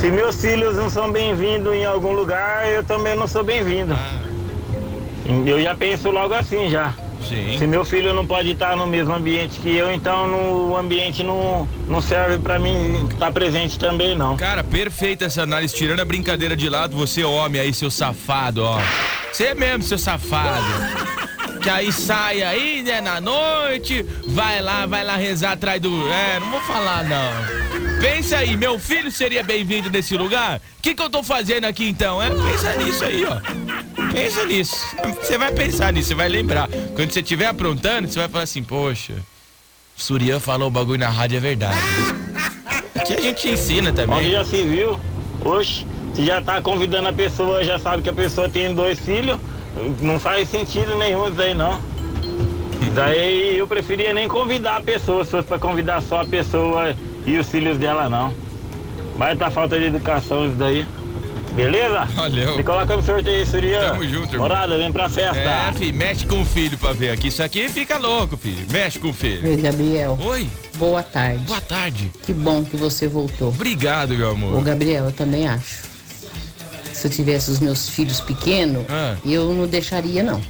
Se 0.00 0.10
meus 0.10 0.40
filhos 0.40 0.76
não 0.76 0.88
são 0.88 1.10
bem-vindos 1.10 1.74
em 1.74 1.84
algum 1.84 2.12
lugar, 2.12 2.68
eu 2.70 2.84
também 2.84 3.16
não 3.16 3.26
sou 3.26 3.42
bem-vindo. 3.42 3.94
Ah, 3.94 4.20
Eu 5.46 5.60
já 5.60 5.74
penso 5.74 6.10
logo 6.10 6.32
assim, 6.34 6.70
já. 6.70 6.94
sim. 7.28 7.56
Se 7.58 7.66
meu 7.66 7.84
filho 7.84 8.14
não 8.14 8.24
pode 8.24 8.52
estar 8.52 8.76
no 8.76 8.86
mesmo 8.86 9.12
ambiente 9.12 9.58
que 9.60 9.76
eu, 9.76 9.92
então 9.92 10.28
no, 10.28 10.70
o 10.70 10.76
ambiente 10.76 11.24
não, 11.24 11.68
não 11.88 12.00
serve 12.00 12.38
pra 12.38 12.58
mim 12.60 13.08
estar 13.10 13.32
presente 13.32 13.76
também, 13.78 14.16
não. 14.16 14.36
Cara, 14.36 14.62
perfeita 14.62 15.24
essa 15.24 15.42
análise. 15.42 15.74
Tirando 15.74 16.00
a 16.00 16.04
brincadeira 16.04 16.56
de 16.56 16.68
lado, 16.68 16.96
você 16.96 17.24
homem 17.24 17.60
aí, 17.60 17.74
seu 17.74 17.90
safado, 17.90 18.62
ó. 18.64 18.78
Você 19.32 19.52
mesmo, 19.54 19.82
seu 19.82 19.98
safado. 19.98 20.64
Que 21.60 21.68
aí 21.68 21.90
sai 21.92 22.40
aí, 22.42 22.82
né, 22.84 23.00
na 23.00 23.20
noite, 23.20 24.06
vai 24.28 24.62
lá, 24.62 24.86
vai 24.86 25.02
lá 25.04 25.16
rezar 25.16 25.52
atrás 25.52 25.80
do. 25.80 25.88
É, 26.08 26.38
não 26.38 26.52
vou 26.52 26.60
falar 26.60 27.02
não. 27.02 27.67
Pensa 28.00 28.38
aí, 28.38 28.56
meu 28.56 28.78
filho 28.78 29.10
seria 29.10 29.42
bem-vindo 29.42 29.90
nesse 29.90 30.16
lugar? 30.16 30.60
O 30.78 30.82
que, 30.82 30.94
que 30.94 31.02
eu 31.02 31.10
tô 31.10 31.22
fazendo 31.22 31.64
aqui 31.64 31.88
então? 31.88 32.22
É, 32.22 32.30
pensa 32.30 32.76
nisso 32.76 33.04
aí, 33.04 33.24
ó. 33.24 33.40
Pensa 34.12 34.44
nisso. 34.44 34.76
Você 35.20 35.36
vai 35.36 35.52
pensar 35.52 35.92
nisso, 35.92 36.08
você 36.08 36.14
vai 36.14 36.28
lembrar. 36.28 36.68
Quando 36.94 37.10
você 37.10 37.20
estiver 37.20 37.46
aprontando, 37.46 38.08
você 38.08 38.20
vai 38.20 38.28
falar 38.28 38.44
assim, 38.44 38.62
poxa, 38.62 39.14
Surian 39.96 40.38
falou 40.38 40.68
o 40.68 40.70
bagulho 40.70 41.00
na 41.00 41.08
rádio, 41.08 41.38
é 41.38 41.40
verdade. 41.40 41.78
Aqui 42.94 43.14
a 43.14 43.20
gente 43.20 43.48
ensina 43.48 43.92
também. 43.92 44.30
já 44.30 44.44
se 44.44 44.62
viu, 44.62 44.98
oxe, 45.44 45.84
se 46.14 46.24
já 46.24 46.40
tá 46.40 46.62
convidando 46.62 47.08
a 47.08 47.12
pessoa, 47.12 47.64
já 47.64 47.78
sabe 47.78 48.02
que 48.02 48.10
a 48.10 48.14
pessoa 48.14 48.48
tem 48.48 48.74
dois 48.74 48.98
filhos, 49.00 49.38
não 50.00 50.20
faz 50.20 50.48
sentido 50.48 50.96
nenhum 50.96 51.28
isso 51.28 51.40
aí 51.40 51.54
não. 51.54 51.80
Daí 52.94 53.58
eu 53.58 53.66
preferia 53.66 54.12
nem 54.12 54.28
convidar 54.28 54.76
a 54.76 54.80
pessoa, 54.80 55.24
se 55.24 55.32
fosse 55.32 55.46
pra 55.46 55.58
convidar 55.58 56.00
só 56.02 56.20
a 56.20 56.24
pessoa 56.24 56.94
e 57.28 57.38
os 57.38 57.48
filhos 57.48 57.78
dela 57.78 58.08
não. 58.08 58.32
Vai 59.16 59.36
tá 59.36 59.50
falta 59.50 59.78
de 59.78 59.86
educação 59.86 60.46
isso 60.46 60.54
daí. 60.56 60.86
Beleza? 61.54 62.04
Valeu. 62.14 62.56
Me 62.56 62.62
coloca 62.62 62.94
no 62.96 63.02
sorteio, 63.02 63.44
Surya. 63.44 63.80
Tamo 63.80 64.04
junto, 64.06 64.26
irmão. 64.34 64.48
Morada, 64.48 64.78
vem 64.78 64.92
pra 64.92 65.08
festa. 65.08 65.36
É, 65.38 65.72
filho, 65.72 65.96
mexe 65.96 66.24
com 66.24 66.40
o 66.40 66.44
filho 66.44 66.78
pra 66.78 66.92
ver 66.92 67.10
aqui. 67.10 67.28
Isso 67.28 67.42
aqui 67.42 67.68
fica 67.68 67.98
louco, 67.98 68.36
filho. 68.36 68.64
Mexe 68.70 68.98
com 69.00 69.08
o 69.08 69.12
filho. 69.12 69.48
Oi, 69.48 69.56
Gabriel. 69.56 70.16
Oi, 70.22 70.46
Boa 70.76 71.02
tarde. 71.02 71.42
boa 71.44 71.60
tarde. 71.60 72.12
Que 72.22 72.32
bom 72.32 72.62
que 72.64 72.76
você 72.76 73.08
voltou. 73.08 73.48
Obrigado, 73.48 74.14
meu 74.14 74.28
Ô, 74.28 74.32
amor. 74.32 74.62
Gabriel, 74.62 75.06
eu 75.06 75.12
também 75.12 75.48
acho. 75.48 75.88
Se 76.92 77.08
eu 77.08 77.10
tivesse 77.10 77.50
os 77.50 77.58
meus 77.58 77.88
filhos 77.88 78.20
pequenos, 78.20 78.84
Ah. 78.88 79.16
eu 79.24 79.52
não 79.52 79.66
deixaria, 79.66 80.22
não. 80.22 80.40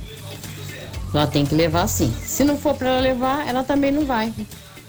Ela 1.15 1.27
tem 1.27 1.47
que 1.47 1.55
levar 1.55 1.87
sim. 1.89 2.13
Se 2.23 2.45
não 2.45 2.59
for 2.59 2.75
pra 2.75 2.89
ela 2.89 3.01
levar, 3.01 3.49
ela 3.49 3.65
também 3.65 3.91
não 3.91 4.05
vai. 4.05 4.31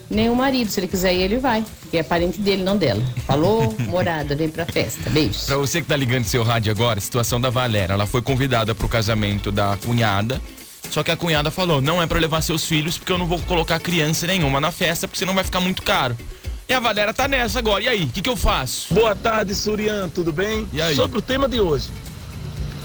Nem 0.10 0.30
o 0.30 0.36
marido, 0.36 0.72
se 0.72 0.80
ele 0.80 0.88
quiser 0.88 1.14
ir, 1.14 1.22
ele 1.22 1.38
vai. 1.38 1.64
Porque 1.82 1.98
é 1.98 2.04
parente 2.04 2.40
dele, 2.40 2.64
não 2.64 2.76
dela. 2.76 3.02
Falou, 3.28 3.76
morada, 3.88 4.36
vem 4.36 4.50
pra 4.50 4.66
festa. 4.66 5.10
Beijos. 5.10 5.46
Pra 5.46 5.58
você 5.58 5.82
que 5.82 5.88
tá 5.88 5.96
ligando 5.96 6.24
seu 6.24 6.44
rádio 6.44 6.72
agora, 6.72 7.00
situação 7.00 7.40
da 7.40 7.50
Valéria. 7.50 7.94
Ela 7.94 8.08
foi 8.08 8.22
convidada 8.22 8.74
pro 8.74 8.90
casamento 8.90 9.52
da 9.52 9.78
cunhada. 9.78 10.42
Só 10.90 11.04
que 11.04 11.12
a 11.12 11.18
cunhada 11.18 11.52
falou: 11.52 11.82
não 11.82 12.02
é 12.02 12.08
pra 12.08 12.20
levar 12.20 12.42
seus 12.42 12.66
filhos, 12.66 12.98
porque 12.98 13.12
eu 13.12 13.18
não 13.18 13.28
vou 13.28 13.40
colocar 13.40 13.80
criança 13.80 14.26
nenhuma 14.26 14.60
na 14.60 14.72
festa, 14.72 15.08
porque 15.08 15.20
senão 15.20 15.36
vai 15.36 15.44
ficar 15.44 15.60
muito 15.60 15.84
caro. 15.84 16.18
E 16.68 16.74
a 16.74 16.80
Valéria 16.80 17.14
tá 17.14 17.28
nessa 17.28 17.60
agora. 17.60 17.84
E 17.84 17.88
aí, 17.88 18.04
o 18.04 18.08
que, 18.10 18.22
que 18.22 18.30
eu 18.30 18.36
faço? 18.36 18.94
Boa 18.94 19.16
tarde, 19.16 19.56
Surian, 19.56 20.08
tudo 20.10 20.32
bem? 20.32 20.68
E 20.72 20.82
aí? 20.82 20.96
Sobre 20.96 21.18
o 21.18 21.22
tema 21.22 21.48
de 21.50 21.60
hoje. 21.60 21.90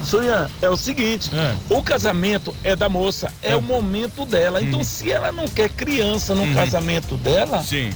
Surian, 0.04 0.50
é 0.62 0.68
o 0.68 0.76
seguinte, 0.76 1.30
É. 1.34 1.54
o 1.68 1.82
casamento 1.82 2.54
é 2.62 2.74
da 2.76 2.88
moça, 2.88 3.32
é, 3.42 3.54
o 3.56 3.62
momento 3.62 4.24
dela. 4.26 4.62
Então, 4.62 4.82
se 4.84 5.10
ela 5.10 5.32
não 5.32 5.46
quer 5.48 5.68
criança 5.70 6.34
no 6.34 6.42
Uhum. 6.42 6.54
casamento 6.54 7.16
dela, 7.16 7.62
Sim. 7.62 7.90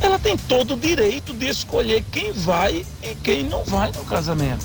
ela 0.00 0.18
tem 0.18 0.36
todo 0.36 0.74
o 0.74 0.76
direito 0.76 1.32
de 1.34 1.48
escolher 1.48 2.04
quem 2.12 2.32
vai 2.32 2.84
e 3.02 3.14
quem 3.22 3.42
não 3.44 3.64
vai 3.64 3.90
no 3.92 4.04
casamento. 4.04 4.64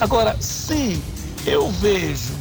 Agora, 0.00 0.36
se 0.40 1.00
eu 1.46 1.70
vejo 1.70 2.34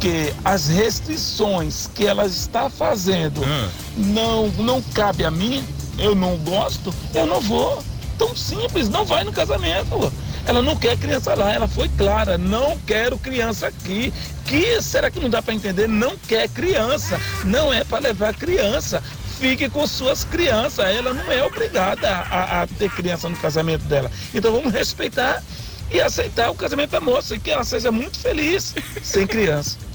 que 0.00 0.32
as 0.44 0.68
restrições 0.68 1.88
que 1.94 2.06
ela 2.06 2.26
está 2.26 2.68
fazendo 2.68 3.42
Ah. 3.44 3.68
não, 3.96 4.48
não 4.48 4.82
cabe 4.82 5.24
a 5.24 5.30
mim, 5.30 5.64
eu 5.98 6.14
não 6.14 6.36
gosto, 6.38 6.92
eu 7.14 7.26
não 7.26 7.40
vou. 7.40 7.82
Tão 8.18 8.34
simples, 8.36 8.88
não 8.88 9.04
vai 9.04 9.24
no 9.24 9.32
casamento. 9.32 10.12
Ela 10.46 10.60
não 10.60 10.76
quer 10.76 10.96
criança 10.98 11.34
lá, 11.34 11.52
ela 11.52 11.66
foi 11.66 11.88
clara, 11.88 12.36
não 12.36 12.78
quero 12.86 13.18
criança 13.18 13.66
aqui. 13.68 14.12
Que 14.44 14.80
será 14.82 15.10
que 15.10 15.18
não 15.18 15.30
dá 15.30 15.40
para 15.40 15.54
entender? 15.54 15.88
Não 15.88 16.16
quer 16.16 16.48
criança, 16.48 17.18
não 17.44 17.72
é 17.72 17.82
para 17.82 18.00
levar 18.08 18.34
criança. 18.34 19.02
Fique 19.38 19.68
com 19.68 19.86
suas 19.86 20.22
crianças, 20.22 20.86
ela 20.86 21.12
não 21.12 21.30
é 21.32 21.44
obrigada 21.44 22.08
a, 22.08 22.62
a 22.62 22.66
ter 22.66 22.90
criança 22.90 23.28
no 23.28 23.36
casamento 23.36 23.84
dela. 23.84 24.10
Então 24.34 24.52
vamos 24.52 24.72
respeitar 24.72 25.42
e 25.90 26.00
aceitar 26.00 26.50
o 26.50 26.54
casamento 26.54 26.90
da 26.90 27.00
moça 27.00 27.34
e 27.34 27.38
que 27.38 27.50
ela 27.50 27.64
seja 27.64 27.90
muito 27.90 28.18
feliz 28.18 28.74
sem 29.02 29.26
criança. 29.26 29.78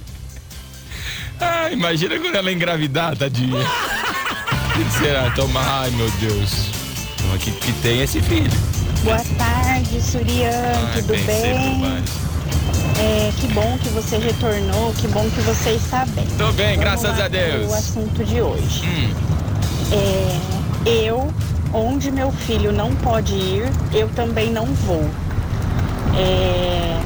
Ah, 1.41 1.72
imagina 1.72 2.20
quando 2.20 2.36
ela 2.36 2.51
engravidar, 2.51 3.15
tadinha. 3.15 3.62
O 3.62 4.74
que 4.74 5.00
será? 5.00 5.32
Toma, 5.32 5.62
ai 5.62 5.89
meu 5.91 6.12
Deus. 6.20 6.51
Então, 7.15 7.38
Que, 7.38 7.51
que 7.51 7.72
tem 7.82 8.01
esse 8.01 8.22
filho. 8.22 8.51
Boa 9.03 9.24
tarde, 9.38 9.69
Surian, 9.86 10.51
Ai, 10.93 11.01
tudo 11.01 11.07
bem 11.07 11.25
bem? 11.25 12.03
É, 13.00 13.31
que 13.39 13.48
bom 13.53 13.77
que 13.81 13.89
você 13.89 14.17
retornou, 14.17 14.93
que 14.93 15.07
bom 15.07 15.24
que 15.29 15.39
você 15.41 15.71
está 15.71 16.05
bem. 16.05 16.25
Tô 16.38 16.51
bem, 16.51 16.77
Vamos 16.77 16.79
graças 16.79 17.19
a 17.19 17.27
Deus. 17.27 17.65
pro 17.67 17.74
assunto 17.75 18.24
de 18.25 18.41
hoje. 18.41 18.83
Hum. 18.86 19.13
É, 19.93 20.89
eu, 20.89 21.33
onde 21.74 22.12
meu 22.12 22.31
filho 22.31 22.71
não 22.74 22.93
pode 22.95 23.33
ir, 23.33 23.71
eu 23.93 24.09
também 24.09 24.51
não 24.51 24.65
vou. 24.65 25.09
É, 26.17 26.99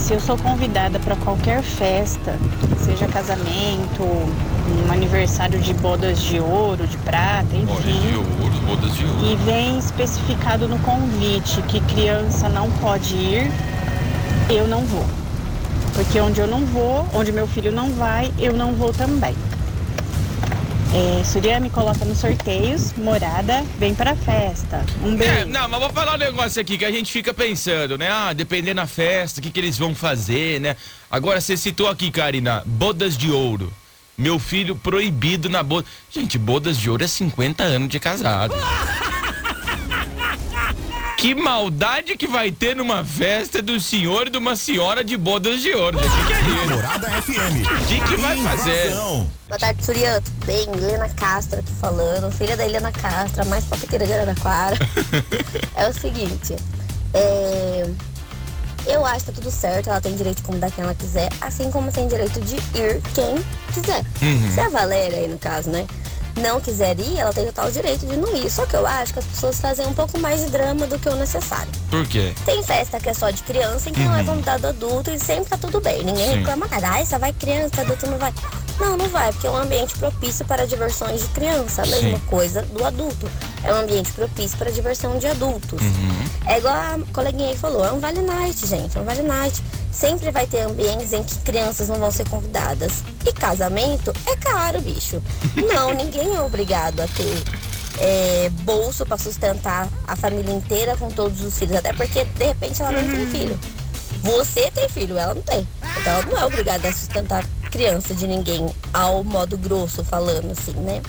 se 0.00 0.14
eu 0.14 0.20
sou 0.20 0.36
convidada 0.38 0.98
para 0.98 1.14
qualquer 1.16 1.62
festa, 1.62 2.36
seja 2.78 3.06
casamento, 3.06 4.02
um 4.02 4.92
aniversário 4.92 5.58
de 5.60 5.74
bodas 5.74 6.18
de 6.20 6.40
ouro, 6.40 6.86
de 6.86 6.96
prata, 6.98 7.44
Bodas 7.52 7.84
de 7.84 7.90
enfim. 7.90 8.16
ouro, 8.16 8.54
bodas 8.66 8.96
de 8.96 9.04
ouro. 9.04 9.26
E 9.26 9.36
vem 9.44 9.78
especificado 9.78 10.66
no 10.66 10.78
convite 10.80 11.60
que 11.62 11.80
criança 11.82 12.48
não 12.48 12.70
pode 12.72 13.14
ir, 13.14 13.50
eu 14.48 14.66
não 14.66 14.80
vou. 14.82 15.04
Porque 15.94 16.20
onde 16.20 16.40
eu 16.40 16.46
não 16.46 16.64
vou, 16.64 17.06
onde 17.14 17.30
meu 17.30 17.46
filho 17.46 17.70
não 17.70 17.90
vai, 17.90 18.32
eu 18.38 18.52
não 18.52 18.72
vou 18.74 18.92
também. 18.92 19.34
É, 20.92 21.22
Surya 21.24 21.60
me 21.60 21.70
coloca 21.70 22.04
nos 22.04 22.18
sorteios, 22.18 22.92
morada, 22.94 23.64
vem 23.78 23.94
pra 23.94 24.16
festa. 24.16 24.84
Um 25.04 25.12
É, 25.14 25.16
beijo. 25.16 25.46
não, 25.46 25.68
mas 25.68 25.80
vou 25.80 25.90
falar 25.90 26.14
um 26.14 26.18
negócio 26.18 26.60
aqui 26.60 26.76
que 26.76 26.84
a 26.84 26.90
gente 26.90 27.12
fica 27.12 27.32
pensando, 27.32 27.96
né? 27.96 28.08
Ah, 28.10 28.32
dependendo 28.32 28.80
da 28.80 28.86
festa, 28.88 29.38
o 29.38 29.42
que, 29.42 29.50
que 29.50 29.60
eles 29.60 29.78
vão 29.78 29.94
fazer, 29.94 30.60
né? 30.60 30.76
Agora, 31.08 31.40
você 31.40 31.56
citou 31.56 31.86
aqui, 31.88 32.10
Karina, 32.10 32.64
bodas 32.66 33.16
de 33.16 33.30
ouro. 33.30 33.72
Meu 34.18 34.38
filho 34.38 34.74
proibido 34.74 35.48
na 35.48 35.62
boda. 35.62 35.86
Gente, 36.10 36.36
bodas 36.36 36.76
de 36.76 36.90
ouro 36.90 37.04
é 37.04 37.06
50 37.08 37.62
anos 37.62 37.88
de 37.88 38.00
casado. 38.00 38.54
Que 41.20 41.34
maldade 41.34 42.16
que 42.16 42.26
vai 42.26 42.50
ter 42.50 42.74
numa 42.74 43.04
festa 43.04 43.60
do 43.60 43.78
senhor 43.78 44.28
e 44.28 44.30
de 44.30 44.38
uma 44.38 44.56
senhora 44.56 45.04
de 45.04 45.18
bodas 45.18 45.60
de 45.60 45.70
ouro. 45.74 45.98
O 45.98 46.00
que, 46.00 46.26
que 46.26 46.32
é 46.32 46.40
isso? 46.40 46.70
Morada 46.70 47.10
FM. 47.10 47.82
O 47.82 47.86
que, 47.86 48.00
que 48.00 48.16
vai 48.16 48.42
fazer? 48.42 48.94
Boa 48.94 49.58
tarde, 49.58 49.84
Surian. 49.84 50.18
Tudo 50.22 50.46
bem? 50.46 50.62
Helena 50.62 51.10
Castro 51.10 51.60
aqui 51.60 51.72
falando. 51.78 52.32
Filha 52.32 52.56
da 52.56 52.64
Helena 52.64 52.90
Castro, 52.90 53.42
a 53.42 53.44
mais 53.44 53.66
palpiteira 53.66 54.06
de 54.06 54.14
Araraquara. 54.14 54.78
é 55.76 55.88
o 55.88 55.92
seguinte. 55.92 56.56
é, 57.12 57.86
Eu 58.86 59.04
acho 59.04 59.26
que 59.26 59.32
tá 59.32 59.42
tudo 59.42 59.50
certo. 59.50 59.90
Ela 59.90 60.00
tem 60.00 60.16
direito 60.16 60.38
de 60.38 60.42
convidar 60.44 60.70
quem 60.70 60.82
ela 60.82 60.94
quiser. 60.94 61.28
Assim 61.42 61.70
como 61.70 61.92
tem 61.92 62.08
direito 62.08 62.40
de 62.40 62.56
ir 62.56 63.02
quem 63.14 63.34
quiser. 63.74 64.02
Uhum. 64.22 64.54
Se 64.54 64.60
a 64.60 64.70
Valéria 64.70 65.18
aí, 65.18 65.28
no 65.28 65.38
caso, 65.38 65.68
né? 65.68 65.86
Não 66.36 66.60
quiser 66.60 66.98
ir, 66.98 67.18
ela 67.18 67.32
tem 67.32 67.46
total 67.46 67.70
direito 67.70 68.06
de 68.06 68.16
não 68.16 68.34
ir. 68.36 68.50
Só 68.50 68.66
que 68.66 68.74
eu 68.74 68.86
acho 68.86 69.12
que 69.12 69.18
as 69.18 69.24
pessoas 69.24 69.60
fazem 69.60 69.86
um 69.86 69.94
pouco 69.94 70.18
mais 70.18 70.40
de 70.44 70.50
drama 70.50 70.86
do 70.86 70.98
que 70.98 71.08
o 71.08 71.16
necessário. 71.16 71.70
Por 71.90 72.06
quê? 72.06 72.32
Tem 72.44 72.62
festa 72.62 73.00
que 73.00 73.08
é 73.08 73.14
só 73.14 73.30
de 73.30 73.42
criança, 73.42 73.90
em 73.90 73.92
que 73.92 74.00
não 74.00 74.16
é 74.16 74.24
convidado 74.24 74.66
adulto 74.66 75.10
e 75.10 75.18
sempre 75.18 75.50
tá 75.50 75.58
tudo 75.58 75.80
bem. 75.80 76.02
Ninguém 76.04 76.30
Sim. 76.30 76.38
reclama 76.38 76.66
nada. 76.68 76.88
Ai, 76.88 77.06
só 77.06 77.18
vai 77.18 77.32
criança, 77.32 77.80
adulto 77.80 78.06
não 78.06 78.18
vai. 78.18 78.32
Não, 78.78 78.96
não 78.96 79.08
vai, 79.08 79.30
porque 79.32 79.46
é 79.46 79.50
um 79.50 79.56
ambiente 79.56 79.94
propício 79.98 80.44
para 80.46 80.66
diversões 80.66 81.20
de 81.20 81.28
criança. 81.28 81.82
A 81.82 81.86
mesma 81.86 82.18
Sim. 82.18 82.22
coisa 82.26 82.62
do 82.62 82.84
adulto. 82.84 83.30
É 83.62 83.74
um 83.74 83.78
ambiente 83.78 84.10
propício 84.12 84.56
para 84.56 84.70
diversão 84.70 85.18
de 85.18 85.26
adultos. 85.26 85.80
É 86.46 86.58
igual 86.58 86.74
a 86.74 86.98
coleguinha 87.12 87.50
aí 87.50 87.56
falou, 87.56 87.84
é 87.84 87.92
um 87.92 88.00
vale 88.00 88.22
night, 88.22 88.66
gente, 88.66 88.96
é 88.96 89.00
um 89.00 89.04
vale 89.04 89.22
night. 89.22 89.62
Sempre 89.92 90.30
vai 90.30 90.46
ter 90.46 90.60
ambientes 90.60 91.12
em 91.12 91.22
que 91.22 91.36
crianças 91.40 91.88
não 91.88 91.96
vão 91.96 92.10
ser 92.10 92.28
convidadas. 92.28 93.02
E 93.26 93.32
casamento 93.32 94.12
é 94.26 94.36
caro, 94.36 94.80
bicho. 94.80 95.22
Não, 95.56 95.92
ninguém 95.94 96.34
é 96.34 96.40
obrigado 96.40 97.00
a 97.00 97.08
ter 97.08 97.42
é, 97.98 98.50
bolso 98.62 99.04
para 99.04 99.18
sustentar 99.18 99.88
a 100.06 100.16
família 100.16 100.54
inteira 100.54 100.96
com 100.96 101.10
todos 101.10 101.42
os 101.42 101.58
filhos. 101.58 101.76
Até 101.76 101.92
porque, 101.92 102.24
de 102.24 102.44
repente, 102.44 102.80
ela 102.80 102.92
não 102.92 103.08
tem 103.08 103.26
filho. 103.26 103.58
Você 104.22 104.70
tem 104.70 104.88
filho, 104.88 105.18
ela 105.18 105.34
não 105.34 105.42
tem. 105.42 105.66
Então 106.00 106.12
ela 106.12 106.26
não 106.26 106.38
é 106.38 106.44
obrigada 106.44 106.88
a 106.88 106.92
sustentar 106.92 107.44
criança 107.70 108.14
de 108.14 108.26
ninguém, 108.26 108.68
ao 108.92 109.24
modo 109.24 109.56
grosso 109.56 110.04
falando, 110.04 110.50
assim, 110.50 110.72
né? 110.72 111.00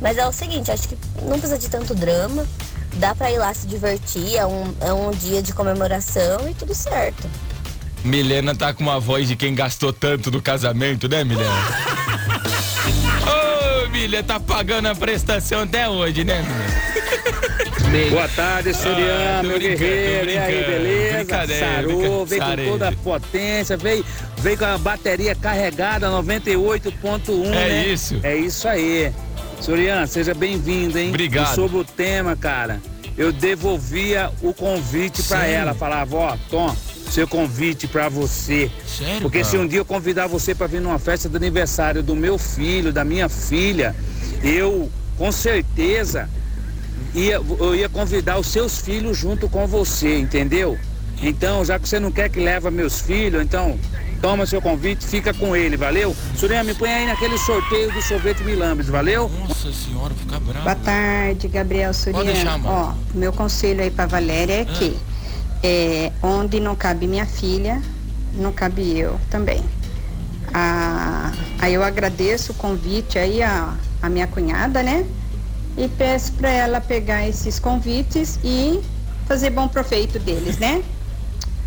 Mas 0.00 0.18
é 0.18 0.26
o 0.26 0.32
seguinte, 0.32 0.70
acho 0.70 0.88
que 0.88 0.98
não 1.22 1.38
precisa 1.38 1.58
de 1.58 1.68
tanto 1.68 1.94
drama. 1.94 2.46
Dá 2.94 3.14
pra 3.14 3.30
ir 3.30 3.38
lá 3.38 3.52
se 3.52 3.66
divertir, 3.66 4.36
é 4.36 4.46
um, 4.46 4.74
é 4.80 4.92
um 4.92 5.10
dia 5.10 5.42
de 5.42 5.52
comemoração 5.52 6.48
e 6.48 6.54
tudo 6.54 6.74
certo. 6.74 7.28
Milena 8.04 8.54
tá 8.54 8.72
com 8.74 8.82
uma 8.82 9.00
voz 9.00 9.28
de 9.28 9.36
quem 9.36 9.54
gastou 9.54 9.92
tanto 9.92 10.30
no 10.30 10.42
casamento, 10.42 11.08
né, 11.08 11.24
Milena? 11.24 11.50
Ô, 13.84 13.88
Milena, 13.88 14.22
tá 14.22 14.38
pagando 14.38 14.86
a 14.88 14.94
prestação 14.94 15.62
até 15.62 15.88
hoje, 15.88 16.22
né, 16.22 16.42
Milena? 16.42 18.10
Boa 18.10 18.28
tarde, 18.28 18.74
Surian, 18.74 19.38
Ah, 19.38 19.42
meu 19.42 19.58
guerreiro. 19.58 20.30
E 20.30 20.38
aí, 20.38 20.64
beleza? 20.64 21.26
Sarou, 21.58 22.26
veio 22.26 22.42
com 22.42 22.56
toda 22.72 22.88
a 22.88 22.92
potência, 22.92 23.76
veio, 23.76 24.04
veio 24.38 24.58
com 24.58 24.64
a 24.64 24.76
bateria 24.76 25.34
carregada 25.34 26.08
98.1. 26.08 27.46
É 27.46 27.50
né? 27.50 27.86
isso. 27.86 28.20
É 28.22 28.36
isso 28.36 28.68
aí. 28.68 29.12
Surian, 29.60 30.06
seja 30.06 30.34
bem-vindo, 30.34 30.98
hein? 30.98 31.08
Obrigado. 31.10 31.52
E 31.52 31.54
sobre 31.54 31.78
o 31.78 31.84
tema, 31.84 32.36
cara, 32.36 32.80
eu 33.16 33.32
devolvia 33.32 34.30
o 34.42 34.52
convite 34.52 35.22
pra 35.22 35.40
Sério? 35.40 35.54
ela. 35.54 35.74
Falava, 35.74 36.16
ó, 36.16 36.36
Tom, 36.50 36.74
seu 37.10 37.26
convite 37.28 37.86
pra 37.86 38.08
você. 38.08 38.70
Sério, 38.86 39.22
Porque 39.22 39.38
cara? 39.38 39.50
se 39.50 39.56
um 39.58 39.66
dia 39.66 39.80
eu 39.80 39.84
convidar 39.84 40.26
você 40.26 40.54
pra 40.54 40.66
vir 40.66 40.80
numa 40.80 40.98
festa 40.98 41.28
de 41.28 41.36
aniversário 41.36 42.02
do 42.02 42.14
meu 42.14 42.38
filho, 42.38 42.92
da 42.92 43.04
minha 43.04 43.28
filha, 43.28 43.94
eu 44.42 44.90
com 45.16 45.30
certeza 45.30 46.28
ia, 47.14 47.40
eu 47.58 47.74
ia 47.74 47.88
convidar 47.88 48.38
os 48.38 48.46
seus 48.48 48.80
filhos 48.80 49.16
junto 49.16 49.48
com 49.48 49.66
você, 49.66 50.18
entendeu? 50.18 50.78
Então, 51.22 51.64
já 51.64 51.78
que 51.78 51.88
você 51.88 52.00
não 52.00 52.10
quer 52.10 52.28
que 52.28 52.40
leva 52.40 52.70
meus 52.70 53.00
filhos, 53.00 53.42
então 53.42 53.78
toma 54.20 54.46
seu 54.46 54.60
convite, 54.60 55.06
fica 55.06 55.32
com 55.32 55.54
ele, 55.54 55.76
valeu? 55.76 56.14
Surya, 56.36 56.64
me 56.64 56.74
põe 56.74 56.90
aí 56.90 57.06
naquele 57.06 57.38
sorteio 57.38 57.92
do 57.92 58.02
sorvete 58.02 58.42
Milambres, 58.42 58.88
valeu? 58.88 59.30
Nossa 59.46 59.72
senhora, 59.72 60.14
fica 60.14 60.40
bravo. 60.40 60.64
Boa 60.64 60.74
tarde, 60.74 61.48
Gabriel 61.48 61.92
Pode 62.10 62.32
deixar, 62.32 62.54
amor. 62.54 62.70
Ó, 62.70 62.94
meu 63.14 63.32
conselho 63.32 63.82
aí 63.82 63.90
pra 63.90 64.06
Valéria 64.06 64.62
é 64.62 64.64
que 64.64 64.96
é, 65.64 66.12
onde 66.22 66.60
não 66.60 66.76
cabe 66.76 67.06
minha 67.06 67.24
filha, 67.24 67.80
não 68.34 68.52
cabe 68.52 68.98
eu 68.98 69.18
também. 69.30 69.64
Ah, 70.52 71.32
aí 71.58 71.72
eu 71.72 71.82
agradeço 71.82 72.52
o 72.52 72.54
convite 72.54 73.18
aí 73.18 73.42
a, 73.42 73.74
a 74.02 74.10
minha 74.10 74.26
cunhada, 74.26 74.82
né? 74.82 75.06
E 75.78 75.88
peço 75.88 76.32
pra 76.34 76.50
ela 76.50 76.82
pegar 76.82 77.26
esses 77.26 77.58
convites 77.58 78.38
e 78.44 78.80
fazer 79.26 79.48
bom 79.48 79.66
proveito 79.66 80.18
deles, 80.18 80.58
né? 80.58 80.82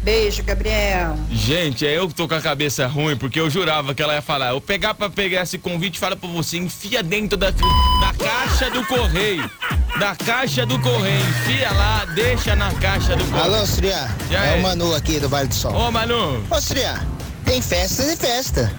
Beijo, 0.03 0.43
Gabriel. 0.43 1.17
Gente, 1.31 1.85
é 1.85 1.97
eu 1.97 2.07
que 2.07 2.13
tô 2.13 2.27
com 2.27 2.35
a 2.35 2.39
cabeça 2.39 2.87
ruim, 2.87 3.17
porque 3.17 3.39
eu 3.39 3.49
jurava 3.49 3.93
que 3.93 4.01
ela 4.01 4.13
ia 4.13 4.21
falar. 4.21 4.51
Eu 4.51 4.61
pegar 4.61 4.93
pra 4.93 5.09
pegar 5.09 5.41
esse 5.41 5.57
convite, 5.57 5.99
fala 5.99 6.15
pra 6.15 6.29
você, 6.29 6.57
enfia 6.57 7.01
dentro 7.03 7.35
da, 7.35 7.49
da 7.49 8.13
caixa 8.17 8.69
do 8.69 8.85
correio. 8.85 9.49
Da 9.99 10.15
caixa 10.15 10.65
do 10.65 10.77
correio. 10.79 11.19
Enfia 11.29 11.71
lá, 11.71 12.05
deixa 12.13 12.55
na 12.55 12.71
caixa 12.73 13.15
do 13.15 13.23
correio. 13.25 13.55
Alô, 13.55 13.65
Suriá. 13.65 14.09
E 14.29 14.35
É 14.35 14.39
aí? 14.39 14.59
o 14.59 14.63
Manu 14.63 14.93
aqui 14.93 15.19
do 15.19 15.27
Vale 15.27 15.47
do 15.47 15.55
Sol. 15.55 15.73
Ô, 15.73 15.91
Manu. 15.91 16.43
Ô, 16.51 16.57
tem 17.45 17.61
festa 17.61 18.03
de 18.03 18.15
festa. 18.15 18.71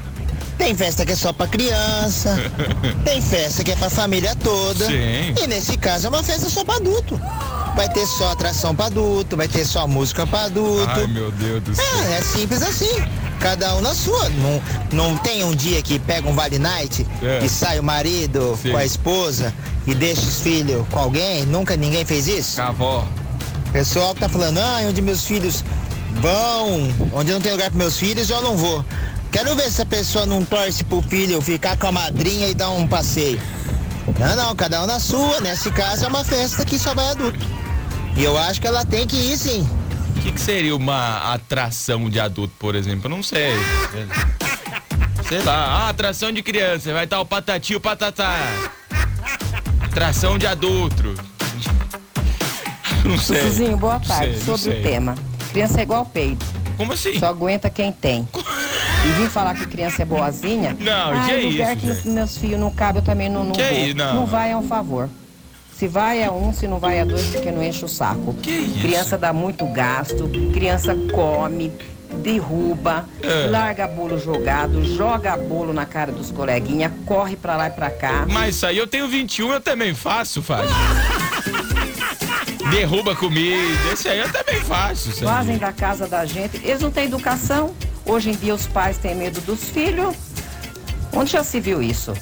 Tem 0.58 0.74
festa 0.76 1.06
que 1.06 1.12
é 1.12 1.16
só 1.16 1.32
pra 1.32 1.46
criança, 1.46 2.36
tem 3.04 3.22
festa 3.22 3.62
que 3.62 3.70
é 3.70 3.76
pra 3.76 3.88
família 3.88 4.34
toda. 4.36 4.86
Sim. 4.86 5.32
E 5.40 5.46
nesse 5.46 5.76
caso 5.78 6.06
é 6.06 6.10
uma 6.10 6.22
festa 6.22 6.50
só 6.50 6.64
pra 6.64 6.74
adulto. 6.76 7.18
Vai 7.76 7.88
ter 7.88 8.04
só 8.06 8.32
atração 8.32 8.74
pra 8.74 8.86
adulto, 8.86 9.36
vai 9.36 9.46
ter 9.46 9.64
só 9.64 9.86
música 9.86 10.26
pra 10.26 10.44
adulto. 10.46 10.90
Ai, 10.90 11.06
meu 11.06 11.30
Deus 11.30 11.62
do 11.62 11.74
céu. 11.76 11.84
É, 12.10 12.18
é 12.18 12.22
simples 12.22 12.60
assim. 12.62 12.90
Cada 13.40 13.74
um 13.76 13.80
na 13.80 13.94
sua. 13.94 14.28
Não, 14.30 14.62
não 14.92 15.16
tem 15.18 15.44
um 15.44 15.54
dia 15.54 15.80
que 15.82 15.98
pega 15.98 16.28
um 16.28 16.34
Vale 16.34 16.58
Night 16.58 17.06
É. 17.22 17.44
e 17.44 17.48
sai 17.48 17.78
o 17.78 17.82
marido 17.82 18.58
Sim. 18.60 18.72
com 18.72 18.76
a 18.76 18.84
esposa 18.84 19.54
e 19.86 19.94
deixa 19.94 20.22
os 20.22 20.40
filhos 20.40 20.86
com 20.90 20.98
alguém? 20.98 21.44
Nunca 21.46 21.76
ninguém 21.76 22.04
fez 22.04 22.26
isso? 22.26 22.60
Avó. 22.60 23.06
Pessoal 23.72 24.14
que 24.14 24.20
tá 24.20 24.28
falando, 24.28 24.58
ah, 24.58 24.80
onde 24.88 25.00
meus 25.02 25.24
filhos 25.24 25.62
vão, 26.20 26.88
onde 27.12 27.32
não 27.32 27.40
tem 27.40 27.52
lugar 27.52 27.70
para 27.70 27.78
meus 27.78 27.96
filhos, 27.96 28.28
eu 28.30 28.40
não 28.42 28.56
vou. 28.56 28.84
Quero 29.30 29.54
ver 29.54 29.70
se 29.70 29.82
a 29.82 29.86
pessoa 29.86 30.24
não 30.24 30.42
torce 30.44 30.82
pro 30.84 31.02
filho 31.02 31.40
ficar 31.42 31.76
com 31.76 31.86
a 31.88 31.92
madrinha 31.92 32.48
e 32.48 32.54
dar 32.54 32.70
um 32.70 32.88
passeio. 32.88 33.40
Não, 34.18 34.34
não, 34.36 34.56
cada 34.56 34.82
um 34.82 34.86
na 34.86 34.98
sua. 34.98 35.38
Nesse 35.42 35.70
caso 35.70 36.06
é 36.06 36.08
uma 36.08 36.24
festa 36.24 36.64
que 36.64 36.78
só 36.78 36.94
vai 36.94 37.10
adulto. 37.10 37.38
E 38.16 38.24
eu 38.24 38.36
acho 38.38 38.58
que 38.60 38.66
ela 38.66 38.84
tem 38.86 39.06
que 39.06 39.16
ir 39.16 39.36
sim. 39.36 39.68
O 40.28 40.30
que, 40.30 40.32
que 40.34 40.40
seria 40.42 40.76
uma 40.76 41.32
atração 41.32 42.10
de 42.10 42.20
adulto, 42.20 42.52
por 42.58 42.74
exemplo? 42.74 43.06
Eu 43.06 43.08
não 43.16 43.22
sei. 43.22 43.50
Sei 45.26 45.42
lá. 45.42 45.54
Ah, 45.54 45.88
atração 45.88 46.30
de 46.30 46.42
criança. 46.42 46.92
Vai 46.92 47.04
estar 47.04 47.18
o 47.18 47.24
patati 47.24 47.72
e 47.72 47.76
o 47.76 47.80
patatá. 47.80 48.36
Atração 49.80 50.36
de 50.36 50.46
adulto. 50.46 51.14
Não 53.06 53.16
sei. 53.16 53.40
Vizinho, 53.40 53.78
boa 53.78 53.94
Não 53.94 54.00
tarde. 54.00 54.36
sei, 54.36 54.46
não 54.46 54.58
Sobre 54.58 54.72
sei. 54.72 54.80
o 54.80 54.82
tema. 54.82 55.14
Criança 55.50 55.80
é 55.80 55.82
igual 55.82 56.04
peito. 56.04 56.44
Como 56.76 56.92
assim? 56.92 57.18
Só 57.18 57.28
aguenta 57.28 57.70
quem 57.70 57.90
tem. 57.90 58.28
E 59.06 59.08
vir 59.22 59.30
falar 59.30 59.54
que 59.54 59.66
criança 59.66 60.02
é 60.02 60.04
boazinha. 60.04 60.76
Não, 60.78 60.92
ah, 61.18 61.24
que 61.24 61.32
é 61.32 61.36
lugar 61.38 61.74
isso, 61.78 62.02
que 62.02 62.08
meus 62.10 62.36
filhos 62.36 62.60
não 62.60 62.70
cabem, 62.70 63.00
eu 63.00 63.04
também 63.04 63.30
não, 63.30 63.44
não 63.44 63.52
Que 63.52 63.62
vou. 63.62 63.78
isso, 63.86 63.96
não. 63.96 64.26
vai 64.26 64.52
é 64.52 64.56
um 64.56 64.68
favor. 64.68 65.08
Se 65.78 65.86
vai 65.86 66.20
é 66.22 66.30
um, 66.30 66.52
se 66.52 66.66
não 66.66 66.78
vai 66.80 66.98
é 66.98 67.04
dois, 67.04 67.24
porque 67.26 67.50
não 67.52 67.62
enche 67.62 67.84
o 67.84 67.88
saco. 67.88 68.34
Criança 68.80 69.16
dá 69.16 69.32
muito 69.32 69.64
gasto, 69.66 70.28
criança 70.52 70.92
come, 71.12 71.72
derruba, 72.20 73.04
É. 73.22 73.46
larga 73.48 73.86
bolo 73.86 74.18
jogado, 74.18 74.84
joga 74.96 75.36
bolo 75.36 75.72
na 75.72 75.86
cara 75.86 76.10
dos 76.10 76.32
coleguinhas, 76.32 76.90
corre 77.06 77.36
pra 77.36 77.56
lá 77.56 77.68
e 77.68 77.70
pra 77.70 77.90
cá. 77.90 78.26
Mas 78.28 78.56
isso 78.56 78.66
aí 78.66 78.76
eu 78.76 78.88
tenho 78.88 79.06
21, 79.06 79.52
eu 79.52 79.60
também 79.60 79.94
faço, 79.94 80.42
faz. 80.42 80.68
Derruba 82.72 83.14
comida. 83.14 83.92
Esse 83.92 84.08
aí 84.08 84.18
eu 84.18 84.30
também 84.32 84.60
faço. 84.60 85.12
Fazem 85.12 85.58
da 85.58 85.72
casa 85.72 86.08
da 86.08 86.26
gente. 86.26 86.56
Eles 86.56 86.80
não 86.82 86.90
têm 86.90 87.04
educação. 87.04 87.72
Hoje 88.04 88.30
em 88.30 88.34
dia 88.34 88.54
os 88.54 88.66
pais 88.66 88.98
têm 88.98 89.14
medo 89.14 89.40
dos 89.42 89.64
filhos. 89.64 90.14
Onde 91.12 91.30
já 91.32 91.42
se 91.44 91.60
viu 91.60 91.80
isso? 91.80 92.12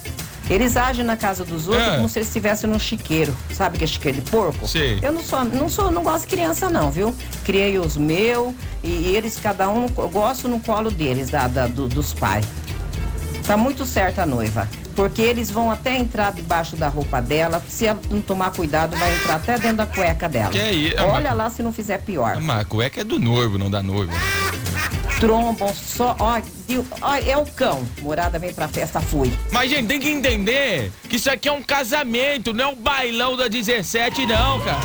Eles 0.49 0.77
agem 0.77 1.05
na 1.05 1.17
casa 1.17 1.45
dos 1.45 1.67
outros 1.67 1.87
É. 1.87 1.97
como 1.97 2.09
se 2.09 2.19
eles 2.21 2.29
estivessem 2.29 2.71
no 2.71 2.79
chiqueiro. 2.79 3.37
Sabe 3.53 3.79
que 3.79 3.85
é 3.85 3.87
chiqueiro 3.87 4.21
de 4.21 4.31
porco? 4.31 4.67
Sim. 4.69 4.99
Eu 5.03 5.13
não 5.13 5.23
sou, 5.23 5.45
não 5.45 5.69
sou, 5.69 5.91
não 5.91 6.03
gosto 6.05 6.23
de 6.23 6.29
criança 6.37 6.69
não, 6.71 6.91
viu? 6.91 7.15
Criei 7.45 7.79
os 7.79 7.97
meus 7.97 8.55
e 8.83 9.15
eles, 9.17 9.39
cada 9.43 9.69
um, 9.69 9.87
eu 9.99 10.09
gosto 10.09 10.47
no 10.49 10.61
colo 10.61 10.91
deles, 10.91 11.31
da, 11.31 11.49
da- 11.49 11.67
do- 11.67 11.89
dos 11.89 12.13
pais. 12.15 12.47
Tá 13.47 13.57
muito 13.57 13.85
certa 13.85 14.23
a 14.23 14.27
noiva. 14.27 14.69
Porque 14.95 15.21
eles 15.21 15.51
vão 15.51 15.71
até 15.71 15.95
entrar 15.97 16.33
debaixo 16.33 16.75
da 16.75 16.89
roupa 16.89 17.21
dela. 17.21 17.63
Se 17.69 17.85
ela 17.87 18.01
não 18.11 18.21
tomar 18.23 18.51
cuidado, 18.51 18.97
vai 18.97 19.15
entrar 19.15 19.35
até 19.37 19.59
dentro 19.59 19.77
da 19.77 19.87
cueca 19.87 20.27
dela. 20.29 20.51
Que 20.51 20.59
isso? 20.71 20.97
Olha 21.05 21.35
lá 21.35 21.51
se 21.51 21.63
não 21.63 21.71
fizer 21.73 21.99
pior. 22.01 22.41
Mas 22.41 22.61
a 22.61 22.65
cueca 22.65 23.03
é 23.03 23.05
do 23.05 23.19
noivo, 23.19 23.59
não 23.59 23.71
da 23.71 23.83
noiva. 23.83 24.13
Trombam 25.21 25.73
só. 25.75 26.17
Ó? 26.19 26.41
Ó, 27.01 27.15
é 27.15 27.37
o 27.37 27.47
cão. 27.47 27.87
Morada 28.01 28.39
vem 28.39 28.53
pra 28.53 28.69
festa, 28.69 29.01
fui. 29.01 29.33
Mas, 29.53 29.71
gente, 29.71 29.87
tem 29.87 30.01
que 30.01 30.09
entender 30.09 30.93
que 31.09 31.17
isso 31.17 31.31
aqui 31.31 31.49
é 31.49 31.53
um 31.53 31.63
casamento, 31.63 32.53
não 32.53 32.65
é 32.65 32.67
um 32.69 32.77
bailão 32.77 33.37
da 33.37 33.49
17, 33.49 34.27
não, 34.27 34.61
cara. 34.61 34.81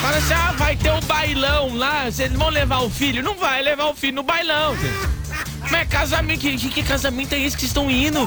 Fala 0.00 0.18
assim, 0.18 0.34
ah, 0.34 0.52
vai 0.56 0.76
ter 0.76 0.92
um 0.92 1.00
bailão 1.00 1.74
lá, 1.76 2.04
vocês 2.04 2.32
vão 2.32 2.48
levar 2.48 2.80
o 2.80 2.90
filho? 2.90 3.22
Não 3.22 3.34
vai 3.34 3.62
levar 3.62 3.86
o 3.86 3.94
filho 3.94 4.16
no 4.16 4.22
bailão, 4.22 4.76
gente. 4.76 5.16
Mas 5.62 5.72
é 5.72 5.84
casamento, 5.84 6.40
que, 6.40 6.56
que 6.56 6.82
casamento 6.82 7.32
é 7.34 7.40
esse 7.40 7.56
que 7.56 7.62
vocês 7.62 7.70
estão 7.70 7.90
indo? 7.90 8.20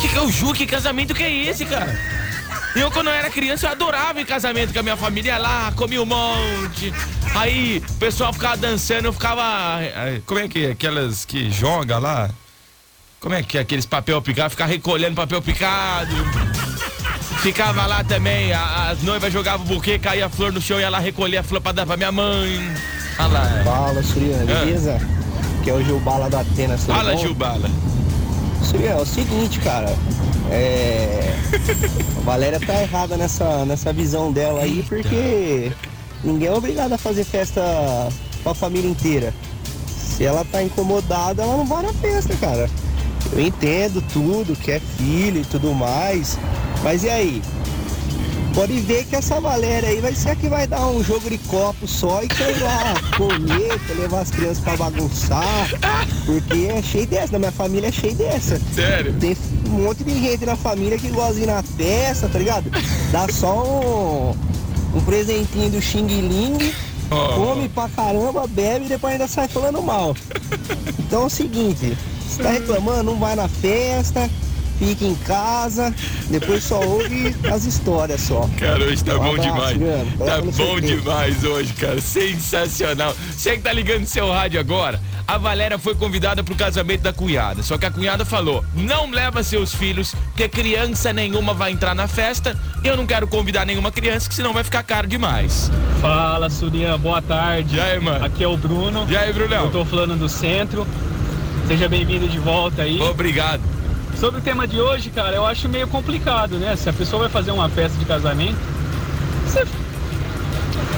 Que 0.00 0.08
que 0.08 0.54
que 0.54 0.66
casamento 0.66 1.14
que 1.14 1.22
é 1.22 1.30
esse, 1.46 1.64
cara? 1.66 2.19
Eu, 2.76 2.90
quando 2.90 3.08
eu 3.08 3.12
era 3.12 3.28
criança, 3.30 3.66
eu 3.66 3.70
adorava 3.72 4.20
em 4.20 4.24
casamento 4.24 4.72
com 4.72 4.78
a 4.78 4.82
minha 4.82 4.96
família 4.96 5.32
ia 5.32 5.38
lá, 5.38 5.72
comia 5.74 6.00
um 6.00 6.06
monte. 6.06 6.92
Aí 7.34 7.82
o 7.88 7.92
pessoal 7.94 8.32
ficava 8.32 8.56
dançando, 8.56 9.06
eu 9.06 9.12
ficava. 9.12 9.42
eh, 9.82 10.20
Como 10.24 10.38
é 10.40 10.48
que 10.48 10.66
é? 10.66 10.70
Aquelas 10.70 11.24
que 11.24 11.50
joga 11.50 11.98
lá? 11.98 12.30
Como 13.18 13.34
é 13.34 13.42
que 13.42 13.58
é 13.58 13.60
aqueles 13.62 13.84
papel 13.86 14.22
picado? 14.22 14.50
Ficar 14.50 14.66
recolhendo 14.66 15.14
papel 15.14 15.42
picado. 15.42 16.14
Ficava 17.42 17.86
lá 17.86 18.04
também, 18.04 18.52
as 18.52 19.02
noivas 19.02 19.32
jogavam 19.32 19.64
o 19.66 19.68
buquê, 19.68 19.98
caía 19.98 20.26
a 20.26 20.28
flor 20.28 20.52
no 20.52 20.60
chão 20.60 20.78
e 20.78 20.82
ia 20.82 20.90
lá 20.90 20.98
recolher 20.98 21.38
a 21.38 21.42
flor 21.42 21.60
pra 21.60 21.72
dar 21.72 21.86
pra 21.86 21.96
minha 21.96 22.12
mãe. 22.12 22.70
Olha 23.18 23.28
lá. 23.28 23.62
Fala, 23.64 24.02
Suriana, 24.02 24.44
beleza? 24.44 24.98
Que 25.64 25.70
é 25.70 25.74
o 25.74 25.82
Gilbala 25.84 26.30
do 26.30 26.36
Atenas, 26.38 26.84
Fala? 26.84 27.16
Gilbala. 27.16 27.68
É 28.90 28.94
o 28.96 29.06
seguinte, 29.06 29.60
cara. 29.60 29.94
É. 30.50 31.34
A 32.18 32.20
Valéria 32.20 32.58
tá 32.60 32.82
errada 32.82 33.16
nessa, 33.16 33.64
nessa 33.64 33.92
visão 33.92 34.32
dela 34.32 34.62
aí, 34.62 34.84
porque 34.88 35.72
ninguém 36.24 36.48
é 36.48 36.52
obrigado 36.52 36.92
a 36.92 36.98
fazer 36.98 37.24
festa 37.24 37.62
pra 38.42 38.54
família 38.54 38.90
inteira. 38.90 39.34
Se 39.86 40.24
ela 40.24 40.44
tá 40.44 40.62
incomodada, 40.62 41.42
ela 41.42 41.56
não 41.56 41.66
vai 41.66 41.82
na 41.82 41.92
festa, 41.92 42.34
cara. 42.36 42.68
Eu 43.32 43.40
entendo 43.40 44.02
tudo, 44.12 44.56
que 44.56 44.72
é 44.72 44.80
filho 44.80 45.40
e 45.40 45.44
tudo 45.44 45.72
mais. 45.74 46.38
Mas 46.82 47.04
e 47.04 47.10
aí? 47.10 47.42
Pode 48.60 48.78
ver 48.80 49.06
que 49.06 49.16
essa 49.16 49.40
Valéria 49.40 49.88
aí 49.88 50.02
vai 50.02 50.14
ser 50.14 50.32
a 50.32 50.36
que 50.36 50.46
vai 50.46 50.66
dar 50.66 50.86
um 50.86 51.02
jogo 51.02 51.30
de 51.30 51.38
copo 51.38 51.88
só 51.88 52.22
e 52.22 52.28
quer 52.28 52.54
ir 52.54 52.60
lá 52.60 52.94
comer, 53.16 53.80
quer 53.86 53.94
levar 53.94 54.20
as 54.20 54.30
crianças 54.30 54.58
pra 54.58 54.76
bagunçar. 54.76 55.66
Porque 56.26 56.66
é 56.66 56.82
cheio 56.82 57.06
dessa, 57.06 57.32
na 57.32 57.38
minha 57.38 57.52
família 57.52 57.88
é 57.88 57.90
cheio 57.90 58.14
dessa. 58.14 58.60
Sério? 58.74 59.14
Tem 59.18 59.34
um 59.66 59.84
monte 59.84 60.04
de 60.04 60.12
gente 60.12 60.44
na 60.44 60.56
família 60.56 60.98
que 60.98 61.08
gosta 61.08 61.36
de 61.36 61.44
ir 61.44 61.46
na 61.46 61.62
festa, 61.62 62.28
tá 62.28 62.38
ligado? 62.38 62.70
Dá 63.10 63.26
só 63.32 63.64
um, 63.64 64.98
um 64.98 65.00
presentinho 65.06 65.70
do 65.70 65.80
Xing 65.80 66.20
Ling, 66.20 66.74
come 67.08 67.66
pra 67.70 67.88
caramba, 67.88 68.46
bebe 68.46 68.84
e 68.84 68.88
depois 68.90 69.14
ainda 69.14 69.26
sai 69.26 69.48
falando 69.48 69.80
mal. 69.80 70.14
Então 70.98 71.22
é 71.22 71.24
o 71.24 71.30
seguinte, 71.30 71.96
você 72.28 72.42
tá 72.42 72.50
reclamando, 72.50 73.04
não 73.04 73.18
vai 73.18 73.34
na 73.34 73.48
festa, 73.48 74.28
fica 74.80 75.04
em 75.04 75.14
casa, 75.14 75.94
depois 76.30 76.64
só 76.64 76.80
ouve 76.80 77.36
as 77.52 77.66
histórias 77.66 78.22
só. 78.22 78.48
Cara, 78.58 78.82
hoje 78.82 79.04
tá 79.04 79.14
Um 79.14 79.18
bom 79.18 79.30
abraço, 79.32 79.48
demais. 79.52 79.78
Juliano. 79.78 80.12
Tá 80.18 80.40
bom 80.40 80.52
sorteio. 80.52 81.00
demais 81.00 81.44
hoje, 81.44 81.72
cara. 81.74 82.00
Sensacional. 82.00 83.14
Você 83.30 83.56
que 83.56 83.62
tá 83.62 83.72
ligando 83.74 84.06
seu 84.06 84.32
rádio 84.32 84.58
agora, 84.58 84.98
a 85.28 85.36
Valéria 85.36 85.78
foi 85.78 85.94
convidada 85.94 86.42
pro 86.42 86.54
casamento 86.54 87.02
da 87.02 87.12
cunhada. 87.12 87.62
Só 87.62 87.76
que 87.76 87.84
a 87.84 87.90
cunhada 87.90 88.24
falou: 88.24 88.64
não 88.74 89.10
leva 89.10 89.42
seus 89.42 89.74
filhos, 89.74 90.14
porque 90.28 90.48
criança 90.48 91.12
nenhuma 91.12 91.52
vai 91.52 91.72
entrar 91.72 91.94
na 91.94 92.08
festa. 92.08 92.58
Eu 92.82 92.96
não 92.96 93.06
quero 93.06 93.26
convidar 93.28 93.66
nenhuma 93.66 93.92
criança, 93.92 94.30
que 94.30 94.34
senão 94.34 94.54
vai 94.54 94.64
ficar 94.64 94.82
caro 94.82 95.06
demais. 95.06 95.70
Fala, 96.00 96.48
Surian, 96.48 96.98
boa 96.98 97.20
tarde. 97.20 97.76
E 97.76 97.80
aí, 97.80 98.00
mano? 98.00 98.24
Aqui 98.24 98.42
é 98.42 98.48
o 98.48 98.56
Bruno. 98.56 99.06
E 99.10 99.14
aí, 99.16 99.30
Brunão? 99.30 99.66
Eu 99.66 99.70
tô 99.70 99.84
falando 99.84 100.16
do 100.18 100.28
centro. 100.28 100.86
Seja 101.68 101.86
bem-vindo 101.86 102.26
de 102.26 102.38
volta 102.38 102.82
aí. 102.82 102.98
Obrigado. 103.00 103.60
Sobre 104.20 104.38
o 104.38 104.42
tema 104.42 104.68
de 104.68 104.78
hoje, 104.78 105.08
cara, 105.08 105.34
eu 105.34 105.46
acho 105.46 105.66
meio 105.66 105.88
complicado, 105.88 106.58
né? 106.58 106.76
Se 106.76 106.90
a 106.90 106.92
pessoa 106.92 107.22
vai 107.22 107.30
fazer 107.30 107.52
uma 107.52 107.70
festa 107.70 107.98
de 107.98 108.04
casamento, 108.04 108.58
você 109.46 109.64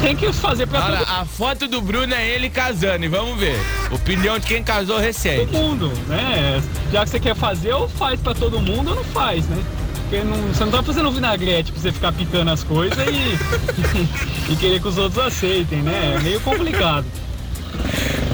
tem 0.00 0.16
que 0.16 0.32
fazer 0.32 0.66
pra 0.66 0.84
Olha, 0.84 0.98
todo 0.98 1.08
a 1.08 1.24
foto 1.24 1.68
do 1.68 1.80
Bruno 1.80 2.12
é 2.12 2.28
ele 2.28 2.50
casando, 2.50 3.04
e 3.04 3.08
vamos 3.08 3.38
ver. 3.38 3.56
Opinião 3.92 4.40
de 4.40 4.46
quem 4.48 4.64
casou 4.64 4.98
recente. 4.98 5.52
mundo, 5.52 5.92
né? 6.08 6.60
Já 6.90 7.04
que 7.04 7.10
você 7.10 7.20
quer 7.20 7.36
fazer, 7.36 7.72
ou 7.72 7.88
faz 7.88 8.20
pra 8.20 8.34
todo 8.34 8.60
mundo 8.60 8.90
ou 8.90 8.96
não 8.96 9.04
faz, 9.04 9.46
né? 9.46 9.62
Porque 10.00 10.24
não, 10.24 10.36
você 10.48 10.64
não 10.64 10.72
tá 10.72 10.82
fazendo 10.82 11.12
vinagrete 11.12 11.70
pra 11.70 11.80
você 11.80 11.92
ficar 11.92 12.12
picando 12.12 12.50
as 12.50 12.64
coisas 12.64 12.98
e, 12.98 14.50
e 14.52 14.56
querer 14.56 14.80
que 14.82 14.88
os 14.88 14.98
outros 14.98 15.24
aceitem, 15.24 15.80
né? 15.80 16.16
É 16.18 16.22
meio 16.24 16.40
complicado. 16.40 17.06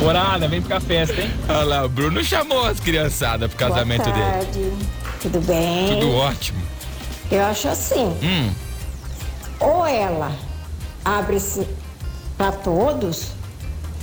Morada, 0.00 0.48
vem 0.48 0.62
pra 0.62 0.80
festa, 0.80 1.20
hein? 1.20 1.30
Olha 1.48 1.64
lá, 1.64 1.84
o 1.84 1.88
Bruno 1.88 2.22
chamou 2.22 2.64
as 2.64 2.78
criançadas 2.80 3.48
pro 3.52 3.58
casamento 3.58 4.04
Boa 4.04 4.14
dele. 4.14 4.30
tarde. 4.30 4.72
Tudo 5.20 5.40
bem? 5.40 5.88
Tudo 6.00 6.14
ótimo. 6.14 6.62
Eu 7.30 7.44
acho 7.44 7.68
assim, 7.68 8.16
Hum. 8.22 8.50
ou 9.60 9.86
ela 9.86 10.32
abre-se 11.04 11.66
para 12.38 12.52
todos, 12.52 13.32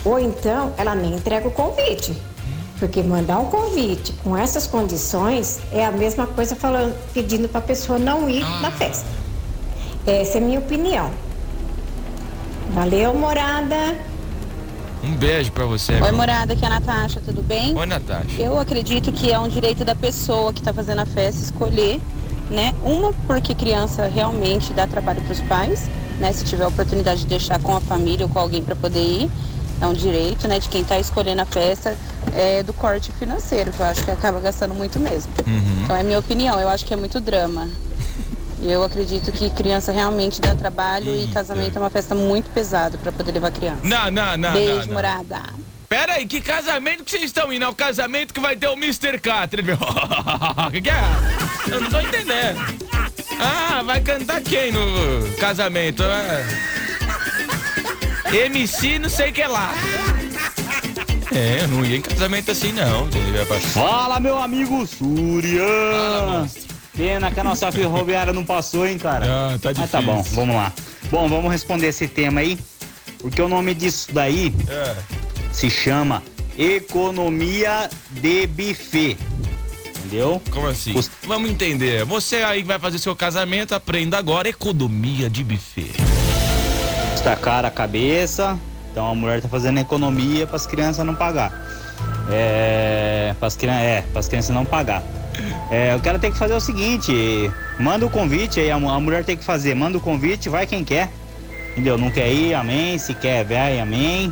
ou 0.04 0.20
então 0.20 0.74
ela 0.78 0.94
nem 0.94 1.14
entrega 1.16 1.48
o 1.48 1.52
convite. 1.52 2.16
Porque 2.78 3.02
mandar 3.02 3.40
um 3.40 3.46
convite 3.46 4.12
com 4.22 4.36
essas 4.36 4.68
condições 4.68 5.60
é 5.72 5.86
a 5.86 5.92
mesma 5.92 6.28
coisa 6.28 6.58
falando, 6.58 6.94
pedindo 7.14 7.48
para 7.48 7.60
a 7.60 7.64
pessoa 7.64 7.98
não 7.98 8.30
ir 8.30 8.42
na 8.62 8.70
festa. 8.70 9.08
Essa 10.06 10.38
é 10.38 10.42
a 10.42 10.44
minha 10.44 10.60
opinião. 10.60 11.10
Valeu, 12.74 13.14
morada. 13.14 13.96
Um 15.06 15.16
beijo 15.16 15.52
pra 15.52 15.66
você. 15.66 15.94
Oi, 15.94 16.02
meu. 16.02 16.16
morada, 16.16 16.54
aqui 16.54 16.64
é 16.64 16.68
a 16.68 16.72
Natasha, 16.72 17.22
tudo 17.24 17.44
bem? 17.44 17.78
Oi, 17.78 17.86
Natasha. 17.86 18.42
Eu 18.42 18.58
acredito 18.58 19.12
que 19.12 19.32
é 19.32 19.38
um 19.38 19.48
direito 19.48 19.86
da 19.86 19.94
pessoa 19.94 20.52
que 20.52 20.60
está 20.60 20.74
fazendo 20.74 21.00
a 21.00 21.06
festa 21.06 21.40
escolher, 21.44 22.02
né? 22.50 22.74
Uma, 22.84 23.14
porque 23.28 23.54
criança 23.54 24.08
realmente 24.08 24.74
dá 24.74 24.88
trabalho 24.88 25.22
para 25.22 25.32
os 25.32 25.42
pais, 25.42 25.88
né? 26.20 26.34
Se 26.34 26.44
tiver 26.44 26.64
a 26.64 26.70
oportunidade 26.70 27.22
de 27.22 27.28
deixar 27.28 27.62
com 27.62 27.76
a 27.76 27.82
família 27.82 28.26
ou 28.26 28.32
com 28.32 28.40
alguém 28.40 28.64
para 28.64 28.76
poder 28.76 29.00
ir, 29.00 29.32
é 29.80 29.86
um 29.86 29.94
direito, 29.94 30.48
né? 30.48 30.58
De 30.58 30.68
quem 30.70 30.82
está 30.82 30.98
escolhendo 30.98 31.44
a 31.44 31.46
festa, 31.46 31.96
é 32.34 32.64
do 32.64 32.74
corte 32.74 33.12
financeiro, 33.12 33.72
que 33.72 33.80
eu 33.80 33.86
acho 33.86 34.04
que 34.04 34.10
acaba 34.10 34.40
gastando 34.40 34.74
muito 34.74 35.00
mesmo. 35.00 35.32
Então 35.84 35.96
é 35.96 36.02
minha 36.02 36.18
opinião, 36.18 36.60
eu 36.60 36.68
acho 36.68 36.84
que 36.84 36.94
é 36.94 36.98
muito 36.98 37.20
drama. 37.20 37.70
Eu 38.68 38.84
acredito 38.84 39.32
que 39.32 39.50
criança 39.52 39.92
realmente 39.92 40.42
dá 40.42 40.56
trabalho 40.56 41.16
e 41.16 41.28
casamento 41.28 41.78
é 41.78 41.80
uma 41.80 41.90
festa 41.90 42.16
muito 42.16 42.50
pesada 42.50 42.98
para 42.98 43.12
poder 43.12 43.32
levar 43.32 43.52
criança. 43.52 43.82
Não, 43.84 44.10
não, 44.10 44.36
não. 44.38 44.54
Beijo, 44.54 44.80
não, 44.80 44.86
não. 44.88 44.94
morada. 44.94 45.42
Pera 45.88 46.14
aí, 46.14 46.26
que 46.26 46.42
casamento 46.42 47.04
que 47.04 47.12
vocês 47.12 47.26
estão 47.26 47.54
indo? 47.54 47.64
É 47.64 47.68
o 47.68 47.76
casamento 47.76 48.34
que 48.34 48.40
vai 48.40 48.56
ter 48.56 48.68
o 48.68 48.74
Mr. 48.74 49.20
Catra, 49.20 49.62
meu. 49.62 49.78
que 50.72 50.82
que 50.82 50.90
é? 50.90 51.04
Eu 51.72 51.82
não 51.82 51.90
tô 51.92 52.00
entendendo. 52.00 52.60
Ah, 53.40 53.84
vai 53.84 54.02
cantar 54.02 54.42
quem 54.42 54.72
no 54.72 55.32
casamento? 55.38 56.02
É... 56.04 56.46
MC 58.46 58.98
não 58.98 59.10
sei 59.10 59.32
que 59.32 59.44
lá. 59.44 59.74
É, 61.32 61.62
eu 61.64 61.68
não 61.68 61.86
ia 61.86 61.98
em 61.98 62.02
casamento 62.02 62.52
assim 62.52 62.72
não. 62.72 63.08
Fala, 63.74 64.20
meu 64.20 64.38
amigo 64.38 64.88
Surya! 64.88 65.66
Pena 66.96 67.30
que 67.32 67.40
a 67.40 67.44
nossa 67.44 67.72
ferroviária 67.72 68.32
não 68.32 68.46
passou, 68.46 68.88
hein, 68.88 68.98
cara? 68.98 69.26
Ah, 69.28 69.58
tá 69.62 69.72
Mas 69.76 69.92
tá 69.92 70.02
bom, 70.02 70.18
difícil. 70.18 70.36
vamos 70.38 70.56
lá. 70.56 70.72
Bom, 71.12 71.28
vamos 71.28 71.52
responder 71.52 71.88
esse 71.88 72.08
tema 72.08 72.40
aí, 72.42 72.58
porque 73.20 73.42
o 73.42 73.50
nome 73.50 73.74
disso 73.74 74.08
daí 74.14 74.54
É. 74.70 74.96
se 75.52 75.70
chama 75.70 76.24
economia 76.58 77.90
de 78.12 78.48
buffet. 78.48 79.18
Entendeu? 79.98 80.42
Como 80.52 80.68
assim? 80.68 80.94
Vamos 81.24 81.50
entender. 81.50 82.06
Você 82.06 82.38
aí 82.38 82.62
que 82.62 82.68
vai 82.68 82.80
fazer 82.80 83.00
seu 83.00 83.16
casamento, 83.16 83.74
aprenda 83.76 84.18
agora 84.18 84.48
economia 84.48 85.30
de 85.30 85.44
buffet. 85.44 85.92
Está 87.14 87.36
cara 87.36 87.68
a 87.68 87.72
cabeça, 87.72 88.58
então 88.92 89.10
a 89.10 89.16
mulher 89.16 89.42
tá 89.42 89.50
fazendo 89.50 89.80
economia 89.80 90.46
para 90.48 90.56
as 90.56 90.66
crianças 90.68 91.06
não 91.06 91.16
pagar. 91.16 91.52
É, 92.32 93.36
para 93.40 93.48
as 93.48 93.56
crianças, 93.58 93.82
é, 93.84 94.02
para 94.02 94.20
as 94.20 94.28
crianças 94.28 94.56
não 94.56 94.64
pagar. 94.64 95.04
É, 95.72 95.96
o 95.96 96.00
cara 96.00 96.20
tem 96.20 96.32
que 96.32 96.38
fazer 96.38 96.54
o 96.54 96.60
seguinte, 96.60 97.52
manda 97.80 98.06
o 98.06 98.10
convite 98.10 98.60
aí, 98.60 98.70
a, 98.72 98.76
a 98.76 99.00
mulher 99.00 99.24
tem 99.24 99.36
que 99.36 99.44
fazer, 99.44 99.74
manda 99.76 99.98
o 99.98 100.02
convite, 100.02 100.50
vai 100.50 100.66
quem 100.66 100.84
quer. 100.84 101.10
Entendeu? 101.72 101.98
Não 101.98 102.10
quer 102.10 102.32
ir, 102.32 102.54
amém. 102.54 102.98
Se 102.98 103.14
quer, 103.14 103.44
vai, 103.44 103.80
amém. 103.80 104.32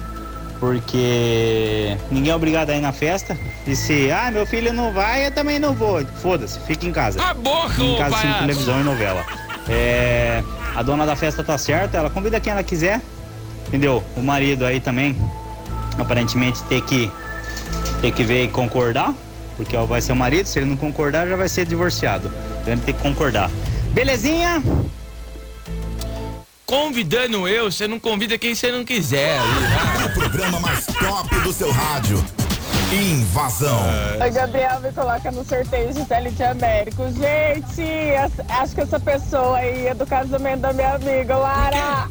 Porque 0.59 1.97
ninguém 2.09 2.31
é 2.31 2.35
obrigado 2.35 2.69
a 2.69 2.75
ir 2.75 2.79
na 2.79 2.93
festa. 2.93 3.37
E 3.67 3.75
se, 3.75 4.09
ah, 4.11 4.31
meu 4.31 4.45
filho 4.45 4.71
não 4.71 4.93
vai, 4.93 5.27
eu 5.27 5.31
também 5.31 5.59
não 5.59 5.73
vou. 5.73 6.05
Foda-se, 6.21 6.57
fica 6.61 6.85
em 6.85 6.91
casa. 6.91 7.21
A 7.21 7.33
boca, 7.33 7.69
Fica 7.69 7.83
em 7.83 7.97
casa 7.97 8.15
assistindo 8.15 8.31
palhaço. 8.31 8.39
televisão 8.47 8.79
e 8.79 8.83
novela. 8.83 9.25
É, 9.67 10.41
a 10.73 10.81
dona 10.81 11.05
da 11.05 11.15
festa 11.17 11.43
tá 11.43 11.57
certa, 11.57 11.97
ela 11.97 12.09
convida 12.09 12.39
quem 12.39 12.53
ela 12.53 12.63
quiser. 12.63 13.01
Entendeu? 13.67 14.01
O 14.15 14.21
marido 14.21 14.65
aí 14.65 14.79
também, 14.79 15.17
aparentemente, 15.99 16.63
tem 16.63 16.79
que, 16.81 17.11
tem 18.01 18.11
que 18.11 18.23
ver 18.23 18.45
e 18.45 18.47
concordar. 18.47 19.13
Porque 19.55 19.77
vai 19.77 20.01
ser 20.01 20.11
o 20.11 20.15
marido, 20.15 20.47
se 20.47 20.59
ele 20.59 20.67
não 20.67 20.77
concordar, 20.77 21.27
já 21.27 21.35
vai 21.35 21.49
ser 21.49 21.65
divorciado. 21.65 22.31
Então 22.61 22.73
ele 22.73 22.81
tem 22.81 22.93
que 22.93 23.01
concordar. 23.01 23.49
Belezinha? 23.93 24.61
Convidando 26.65 27.47
eu, 27.47 27.71
você 27.71 27.87
não 27.87 27.99
convida 27.99 28.37
quem 28.37 28.55
você 28.55 28.71
não 28.71 28.83
quiser. 28.83 29.39
O 30.05 30.13
programa 30.13 30.59
mais 30.59 30.85
top 30.85 31.39
do 31.41 31.53
seu 31.53 31.71
rádio. 31.71 32.23
Invasão. 32.91 33.79
Oi, 34.21 34.29
Gabriel, 34.29 34.79
me 34.79 34.91
coloca 34.91 35.31
no 35.31 35.43
sorteio 35.43 35.93
de 35.93 36.05
Telite 36.05 36.43
Américo. 36.43 37.03
Gente, 37.11 37.83
acho 38.49 38.75
que 38.75 38.81
essa 38.81 38.99
pessoa 38.99 39.57
aí 39.57 39.87
é 39.87 39.95
do 39.95 40.05
casamento 40.05 40.61
da 40.61 40.73
minha 40.73 40.93
amiga, 40.93 41.35
Lara. 41.35 42.07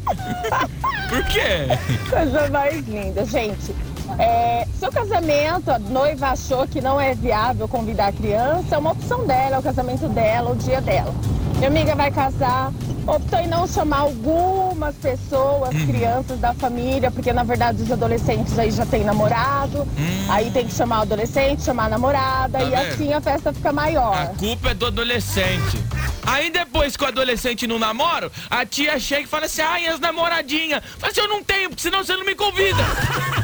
Por 1.07 1.23
quê? 1.25 1.67
Coisa 2.09 2.49
mais 2.49 2.85
linda, 2.85 3.25
gente. 3.25 3.73
É, 4.19 4.67
seu 4.79 4.91
casamento, 4.91 5.71
a 5.71 5.79
noiva 5.79 6.27
achou 6.29 6.67
que 6.67 6.81
não 6.81 6.99
é 6.99 7.13
viável 7.15 7.67
convidar 7.67 8.07
a 8.07 8.11
criança, 8.11 8.75
é 8.75 8.77
uma 8.77 8.91
opção 8.91 9.25
dela, 9.25 9.55
é 9.55 9.59
o 9.59 9.63
casamento 9.63 10.07
dela, 10.09 10.51
o 10.51 10.55
dia 10.55 10.81
dela. 10.81 11.13
Minha 11.55 11.67
amiga 11.67 11.95
vai 11.95 12.11
casar, 12.11 12.71
optou 13.07 13.39
em 13.39 13.47
não 13.47 13.65
chamar 13.67 13.99
algumas 13.99 14.95
pessoas, 14.95 15.69
crianças 15.85 16.39
da 16.39 16.53
família, 16.53 17.09
porque 17.09 17.31
na 17.31 17.43
verdade 17.43 17.81
os 17.81 17.91
adolescentes 17.91 18.57
aí 18.59 18.71
já 18.71 18.85
têm 18.85 19.03
namorado, 19.03 19.87
aí 20.29 20.51
tem 20.51 20.67
que 20.67 20.73
chamar 20.73 20.99
o 20.99 21.01
adolescente, 21.03 21.63
chamar 21.63 21.85
a 21.85 21.89
namorada, 21.89 22.59
Tá 22.59 22.63
e 22.65 22.75
assim 22.75 23.13
a 23.13 23.21
festa 23.21 23.53
fica 23.53 23.71
maior. 23.71 24.15
A 24.15 24.27
culpa 24.27 24.71
é 24.71 24.73
do 24.73 24.87
adolescente. 24.87 25.83
Aí 26.25 26.49
depois 26.49 26.95
que 26.95 27.03
o 27.03 27.07
adolescente 27.07 27.67
não 27.67 27.77
namora, 27.77 28.31
a 28.49 28.65
tia 28.65 28.97
chega 28.99 29.23
e 29.23 29.27
fala 29.27 29.45
assim, 29.45 29.61
ai, 29.61 29.87
as 29.87 29.99
namoradinhas. 29.99 30.81
Fala 30.97 31.11
assim, 31.11 31.21
eu 31.21 31.27
não 31.27 31.43
tenho, 31.43 31.69
porque 31.69 31.81
senão 31.81 32.03
você 32.03 32.15
não 32.15 32.25
me 32.25 32.35
convida. 32.35 32.83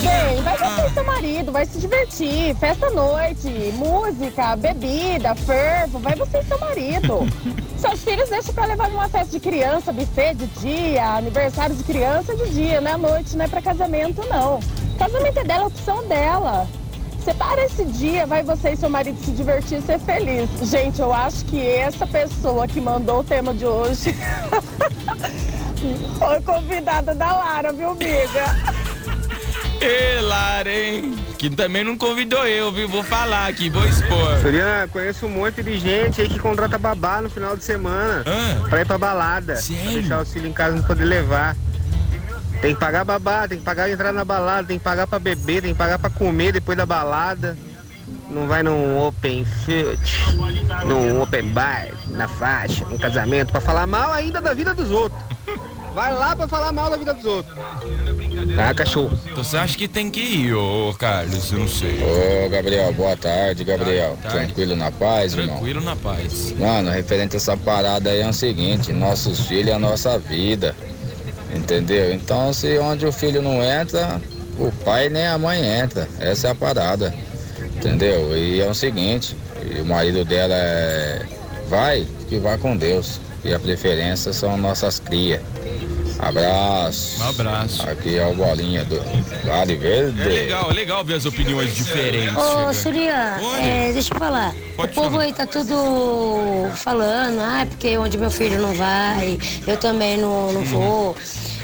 Vem, 0.00 0.42
vai 0.42 0.56
você 0.56 0.86
e 0.86 0.94
seu 0.94 1.04
marido, 1.04 1.52
vai 1.52 1.66
se 1.66 1.78
divertir, 1.78 2.56
festa 2.56 2.86
à 2.86 2.90
noite, 2.90 3.48
música, 3.74 4.56
bebida, 4.56 5.34
fervo, 5.34 5.98
vai 5.98 6.14
você 6.14 6.38
e 6.38 6.44
seu 6.44 6.58
marido. 6.58 7.18
Seus 7.76 8.02
filhos 8.02 8.28
deixam 8.28 8.54
pra 8.54 8.66
levar 8.66 8.88
numa 8.88 9.08
festa 9.08 9.32
de 9.32 9.40
criança, 9.40 9.92
buffet 9.92 10.34
de 10.34 10.46
dia, 10.60 11.16
aniversário 11.16 11.74
de 11.74 11.82
criança 11.82 12.34
de 12.34 12.48
dia, 12.50 12.80
não 12.80 12.90
é 12.90 12.94
à 12.94 12.98
noite, 12.98 13.36
não 13.36 13.44
é 13.44 13.48
pra 13.48 13.60
casamento 13.60 14.26
não. 14.28 14.60
Casamento 14.98 15.38
é 15.38 15.44
dela, 15.44 15.64
é 15.64 15.66
opção 15.66 16.06
dela. 16.06 16.68
Separa 17.24 17.64
esse 17.64 17.84
dia, 17.84 18.26
vai 18.26 18.42
você 18.42 18.72
e 18.72 18.76
seu 18.76 18.88
marido 18.88 19.22
se 19.22 19.30
divertir 19.32 19.78
e 19.78 19.82
ser 19.82 19.98
feliz. 19.98 20.48
Gente, 20.62 21.00
eu 21.00 21.12
acho 21.12 21.44
que 21.44 21.66
essa 21.66 22.06
pessoa 22.06 22.66
que 22.66 22.80
mandou 22.80 23.20
o 23.20 23.24
tema 23.24 23.52
de 23.52 23.66
hoje 23.66 24.14
foi 26.18 26.40
convidada 26.40 27.14
da 27.14 27.32
Lara, 27.34 27.72
viu, 27.72 27.90
amiga? 27.90 28.79
Hein? 29.82 31.16
Que 31.38 31.48
também 31.48 31.82
não 31.82 31.96
convidou 31.96 32.46
eu, 32.46 32.70
viu? 32.70 32.86
Vou 32.86 33.02
falar 33.02 33.46
aqui, 33.46 33.70
vou 33.70 33.84
expor. 33.86 34.38
Soriana, 34.42 34.86
conheço 34.88 35.24
um 35.26 35.30
monte 35.30 35.62
de 35.62 35.78
gente 35.78 36.20
aí 36.20 36.28
que 36.28 36.38
contrata 36.38 36.76
babá 36.76 37.22
no 37.22 37.30
final 37.30 37.56
de 37.56 37.64
semana 37.64 38.22
pra 38.68 38.82
ir 38.82 38.86
pra 38.86 38.98
balada. 38.98 39.54
Pra 39.54 39.92
deixar 39.92 40.20
os 40.20 40.32
filhos 40.32 40.50
em 40.50 40.52
casa 40.52 40.76
não 40.76 40.82
poder 40.82 41.04
levar. 41.04 41.56
Tem 42.60 42.74
que 42.74 42.80
pagar 42.80 43.04
babá, 43.04 43.48
tem 43.48 43.58
que 43.58 43.64
pagar 43.64 43.84
a 43.84 43.90
entrada 43.90 44.12
na 44.12 44.24
balada, 44.24 44.68
tem 44.68 44.78
que 44.78 44.84
pagar 44.84 45.06
pra 45.06 45.18
beber, 45.18 45.62
tem 45.62 45.72
que 45.72 45.78
pagar 45.78 45.98
pra 45.98 46.10
comer 46.10 46.52
depois 46.52 46.76
da 46.76 46.84
balada. 46.84 47.56
Não 48.28 48.46
vai 48.46 48.62
num 48.62 48.98
open 48.98 49.44
field, 49.64 49.98
num 50.84 51.22
open 51.22 51.48
bar, 51.48 51.86
na 52.08 52.28
faixa, 52.28 52.84
num 52.84 52.98
casamento, 52.98 53.50
pra 53.50 53.60
falar 53.60 53.86
mal 53.86 54.12
ainda 54.12 54.40
da 54.40 54.52
vida 54.52 54.74
dos 54.74 54.90
outros. 54.90 55.20
Vai 55.94 56.14
lá 56.14 56.36
pra 56.36 56.46
falar 56.46 56.72
mal 56.72 56.88
da 56.88 56.96
vida 56.96 57.12
dos 57.14 57.24
outros. 57.24 57.56
Ah, 58.58 58.74
cachorro. 58.74 59.18
Você 59.34 59.56
acha 59.56 59.76
que 59.76 59.88
tem 59.88 60.10
que 60.10 60.20
ir, 60.20 60.54
ô 60.54 60.94
Carlos? 60.98 61.50
Eu 61.52 61.58
não 61.60 61.68
sei. 61.68 61.98
Ô, 62.02 62.48
Gabriel, 62.48 62.92
boa 62.92 63.16
tarde, 63.16 63.64
Gabriel. 63.64 64.16
Tranquilo 64.28 64.76
na 64.76 64.90
paz, 64.90 65.34
irmão? 65.34 65.56
Tranquilo 65.56 65.80
na 65.80 65.96
paz. 65.96 66.52
Mano, 66.58 66.90
referente 66.90 67.36
a 67.36 67.38
essa 67.38 67.56
parada 67.56 68.10
aí 68.10 68.20
é 68.20 68.28
o 68.28 68.32
seguinte, 68.32 68.92
nossos 68.92 69.46
filhos 69.46 69.68
é 69.68 69.74
a 69.74 69.78
nossa 69.78 70.18
vida. 70.18 70.74
Entendeu? 71.54 72.12
Então 72.14 72.52
se 72.52 72.78
onde 72.78 73.04
o 73.06 73.12
filho 73.12 73.42
não 73.42 73.62
entra, 73.62 74.20
o 74.58 74.70
pai 74.84 75.08
nem 75.08 75.26
a 75.26 75.36
mãe 75.36 75.64
entra. 75.64 76.08
Essa 76.20 76.48
é 76.48 76.50
a 76.52 76.54
parada. 76.54 77.12
Entendeu? 77.76 78.36
E 78.36 78.60
é 78.60 78.68
o 78.68 78.74
seguinte, 78.74 79.36
o 79.80 79.84
marido 79.84 80.24
dela 80.24 80.54
é. 80.54 81.26
Vai, 81.68 82.06
que 82.28 82.38
vai 82.38 82.58
com 82.58 82.76
Deus. 82.76 83.20
E 83.44 83.54
a 83.54 83.58
preferência 83.58 84.32
são 84.32 84.56
nossas 84.56 84.98
crias. 84.98 85.40
Abraço. 86.18 87.22
Um 87.22 87.28
abraço. 87.30 87.88
Aqui 87.88 88.18
é 88.18 88.26
o 88.26 88.34
Bolinha 88.34 88.84
do 88.84 89.00
Vale 89.46 89.76
Verde. 89.76 90.20
É 90.20 90.24
legal, 90.26 90.70
é 90.70 90.74
legal 90.74 91.04
ver 91.04 91.14
as 91.14 91.24
opiniões 91.24 91.74
diferentes. 91.74 92.36
Ô. 92.36 92.74
Surya, 92.74 93.38
é, 93.58 93.92
deixa 93.92 94.12
eu 94.12 94.18
falar. 94.18 94.54
Pode 94.76 94.92
o 94.92 94.94
povo 94.94 95.10
falar. 95.12 95.22
aí 95.24 95.32
tá 95.32 95.46
tudo 95.46 96.70
falando, 96.76 97.40
ah, 97.40 97.66
porque 97.68 97.96
onde 97.96 98.18
meu 98.18 98.30
filho 98.30 98.60
não 98.60 98.74
vai, 98.74 99.38
eu 99.66 99.76
também 99.78 100.18
não, 100.18 100.52
não 100.52 100.62
vou. 100.64 101.16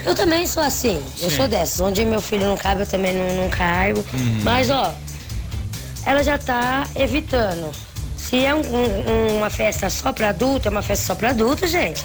Eu 0.04 0.14
também 0.14 0.46
sou 0.46 0.62
assim, 0.62 1.02
eu 1.20 1.30
Sim. 1.30 1.36
sou 1.36 1.48
dessas. 1.48 1.80
Onde 1.80 2.04
meu 2.04 2.20
filho 2.20 2.46
não 2.46 2.56
cabe, 2.56 2.82
eu 2.82 2.86
também 2.86 3.12
não, 3.12 3.42
não 3.42 3.50
caibo. 3.50 4.04
Uhum. 4.14 4.40
Mas, 4.42 4.70
ó, 4.70 4.94
ela 6.06 6.22
já 6.22 6.38
tá 6.38 6.86
evitando. 6.94 7.70
Se 8.28 8.44
é 8.44 8.54
um- 8.54 8.60
um- 8.60 9.36
uma 9.38 9.50
festa 9.50 9.88
só 9.88 10.12
pra 10.12 10.30
adulto, 10.30 10.68
é 10.68 10.70
uma 10.70 10.82
festa 10.82 11.06
só 11.06 11.14
pra 11.14 11.30
adulto, 11.30 11.66
gente. 11.66 12.04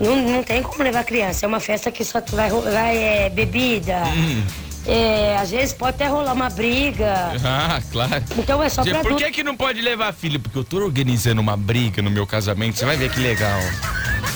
Não, 0.00 0.16
não 0.16 0.42
tem 0.42 0.62
como 0.62 0.82
levar 0.82 1.04
criança. 1.04 1.46
É 1.46 1.48
uma 1.48 1.60
festa 1.60 1.90
que 1.90 2.04
só 2.04 2.20
vai, 2.32 2.50
vai 2.50 2.96
é, 2.98 3.30
bebida. 3.30 4.02
Hum. 4.06 4.42
É, 4.88 5.36
às 5.40 5.50
vezes 5.50 5.72
pode 5.72 5.96
até 5.96 6.06
rolar 6.06 6.32
uma 6.32 6.48
briga. 6.50 7.32
Ah, 7.44 7.80
claro. 7.90 8.22
Então 8.38 8.62
é 8.62 8.68
só 8.68 8.82
Gente, 8.82 8.92
pra 8.92 9.00
Por 9.02 9.08
adulto. 9.08 9.24
que, 9.24 9.30
que 9.32 9.42
não 9.44 9.56
pode 9.56 9.80
levar 9.80 10.12
filho? 10.12 10.38
Porque 10.38 10.56
eu 10.58 10.62
tô 10.64 10.76
organizando 10.78 11.40
uma 11.40 11.56
briga 11.56 12.00
no 12.02 12.10
meu 12.10 12.26
casamento. 12.26 12.78
Você 12.78 12.84
vai 12.84 12.96
ver 12.96 13.10
que 13.10 13.18
legal. 13.20 13.58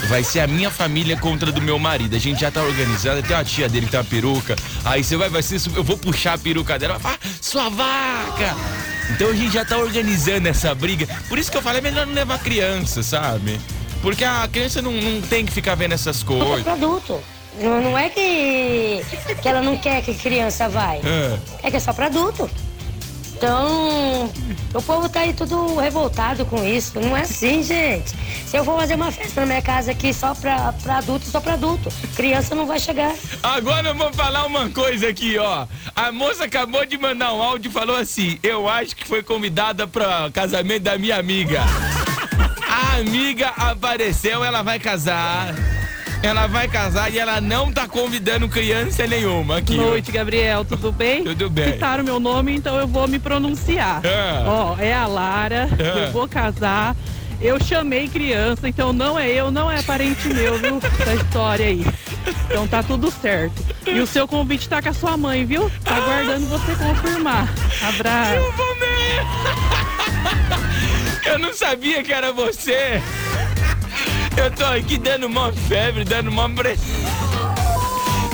vai 0.09 0.25
ser 0.25 0.41
a 0.41 0.47
minha 0.49 0.71
família 0.71 1.17
contra 1.17 1.53
do 1.53 1.61
meu 1.63 1.79
marido. 1.79 2.17
A 2.17 2.19
gente 2.19 2.41
já 2.41 2.51
tá 2.51 2.63
organizando, 2.63 3.23
tem 3.23 3.37
uma 3.37 3.45
tia 3.45 3.69
dele 3.69 3.87
que 3.87 3.93
tem 3.93 4.01
uma 4.01 4.07
peruca. 4.07 4.57
Aí 4.85 5.05
você 5.05 5.17
vai, 5.17 5.29
vai 5.29 5.43
ser, 5.43 5.61
eu 5.77 5.85
vou 5.85 5.97
puxar 5.97 6.33
a 6.35 6.39
peruca 6.39 6.77
dela, 6.79 6.99
vai 6.99 7.03
falar, 7.17 7.19
sua 7.41 7.69
vaca! 7.69 8.57
Então 9.11 9.31
a 9.31 9.35
gente 9.35 9.53
já 9.53 9.65
tá 9.65 9.77
organizando 9.79 10.49
essa 10.49 10.75
briga. 10.75 11.07
Por 11.29 11.39
isso 11.39 11.51
que 11.51 11.57
eu 11.57 11.63
falei, 11.63 11.79
é 11.79 11.83
melhor 11.83 12.07
não 12.07 12.15
levar 12.15 12.39
criança, 12.39 13.03
sabe? 13.03 13.61
Porque 14.03 14.25
a 14.25 14.49
criança 14.51 14.81
não, 14.81 14.93
não 14.93 15.21
tem 15.21 15.45
que 15.45 15.53
ficar 15.53 15.75
vendo 15.75 15.93
essas 15.93 16.23
coisas. 16.23 16.63
Pra 16.63 16.73
adulto. 16.73 17.21
Não, 17.61 17.83
não 17.83 17.99
é 17.99 18.09
que, 18.09 19.05
que 19.43 19.49
ela 19.49 19.61
não 19.61 19.77
quer 19.77 20.03
que 20.03 20.15
criança 20.15 20.69
vai. 20.69 20.99
É. 20.99 21.39
É 21.65 21.71
que 21.71 21.77
é 21.77 21.81
só 21.81 21.93
pra 21.93 22.07
adulto. 22.07 22.49
Então, 23.41 24.31
o 24.75 24.83
povo 24.83 25.09
tá 25.09 25.21
aí 25.21 25.33
tudo 25.33 25.77
revoltado 25.77 26.45
com 26.45 26.63
isso. 26.63 27.01
Não 27.01 27.17
é 27.17 27.23
assim, 27.23 27.63
gente. 27.63 28.15
Se 28.45 28.55
eu 28.55 28.63
for 28.63 28.79
fazer 28.79 28.97
uma 28.97 29.11
festa 29.11 29.41
na 29.41 29.47
minha 29.47 29.63
casa 29.63 29.93
aqui 29.93 30.13
só 30.13 30.35
pra, 30.35 30.75
pra 30.75 30.99
adulto, 30.99 31.25
só 31.25 31.41
pra 31.41 31.55
adulto. 31.55 31.89
Criança 32.15 32.55
não 32.55 32.67
vai 32.67 32.79
chegar. 32.79 33.15
Agora 33.43 33.89
eu 33.89 33.95
vou 33.95 34.13
falar 34.13 34.45
uma 34.45 34.69
coisa 34.69 35.09
aqui, 35.09 35.39
ó. 35.39 35.67
A 35.97 36.13
moça 36.13 36.45
acabou 36.45 36.85
de 36.85 36.99
mandar 36.99 37.33
um 37.33 37.43
áudio 37.43 37.71
e 37.71 37.73
falou 37.73 37.97
assim: 37.97 38.39
Eu 38.43 38.69
acho 38.69 38.95
que 38.95 39.09
foi 39.09 39.23
convidada 39.23 39.89
para 39.89 40.31
casamento 40.31 40.83
da 40.83 40.99
minha 40.99 41.17
amiga. 41.17 41.63
A 42.69 42.97
amiga 42.99 43.49
apareceu, 43.57 44.45
ela 44.45 44.61
vai 44.61 44.79
casar. 44.79 45.70
Ela 46.23 46.47
vai 46.47 46.69
casar 46.69 47.11
e 47.13 47.19
ela 47.19 47.41
não 47.41 47.73
tá 47.73 47.89
convidando 47.89 48.47
criança 48.49 49.07
nenhuma 49.07 49.57
aqui. 49.59 49.75
ó. 49.79 49.83
Noite, 49.83 50.13
Gabriel, 50.13 50.65
tudo 50.67 50.93
bem? 50.93 51.25
Tudo 51.25 51.49
bem. 51.49 51.73
Citaram 51.73 52.05
meu 52.05 52.21
nome, 52.21 52.55
então 52.55 52.77
eu 52.77 52.87
vou 52.87 53.09
me 53.09 53.19
pronunciar. 53.19 54.03
Ah. 54.05 54.45
Ó, 54.47 54.77
é 54.79 54.93
a 54.93 55.07
Lara, 55.07 55.69
Ah. 55.73 55.99
eu 56.07 56.13
vou 56.13 56.29
casar. 56.29 56.95
Eu 57.41 57.59
chamei 57.59 58.07
criança, 58.07 58.69
então 58.69 58.93
não 58.93 59.19
é 59.19 59.31
eu, 59.31 59.51
não 59.51 59.71
é 59.71 59.81
parente 59.81 60.29
meu, 60.29 60.59
viu? 60.59 60.79
Essa 61.01 61.15
história 61.15 61.67
aí. 61.69 61.87
Então 62.51 62.69
tá 62.69 62.83
tudo 62.83 63.11
certo. 63.11 63.55
E 63.87 63.99
o 63.99 64.07
seu 64.07 64.29
convite 64.29 64.69
tá 64.69 64.83
com 64.83 64.91
a 64.91 64.93
sua 64.93 65.17
mãe, 65.17 65.47
viu? 65.47 65.71
Tá 65.83 65.97
aguardando 65.97 66.45
você 66.49 66.75
confirmar. 66.77 67.49
Abraço. 67.89 68.35
Eu 71.25 71.39
não 71.41 71.55
sabia 71.55 72.03
que 72.03 72.13
era 72.13 72.31
você. 72.31 73.01
Eu 74.37 74.51
tô 74.51 74.65
aqui 74.65 74.99
dando 74.99 75.27
uma 75.27 75.53
febre, 75.53 76.05
dando 76.05 76.29
uma 76.31 76.49
pressão. 76.49 76.87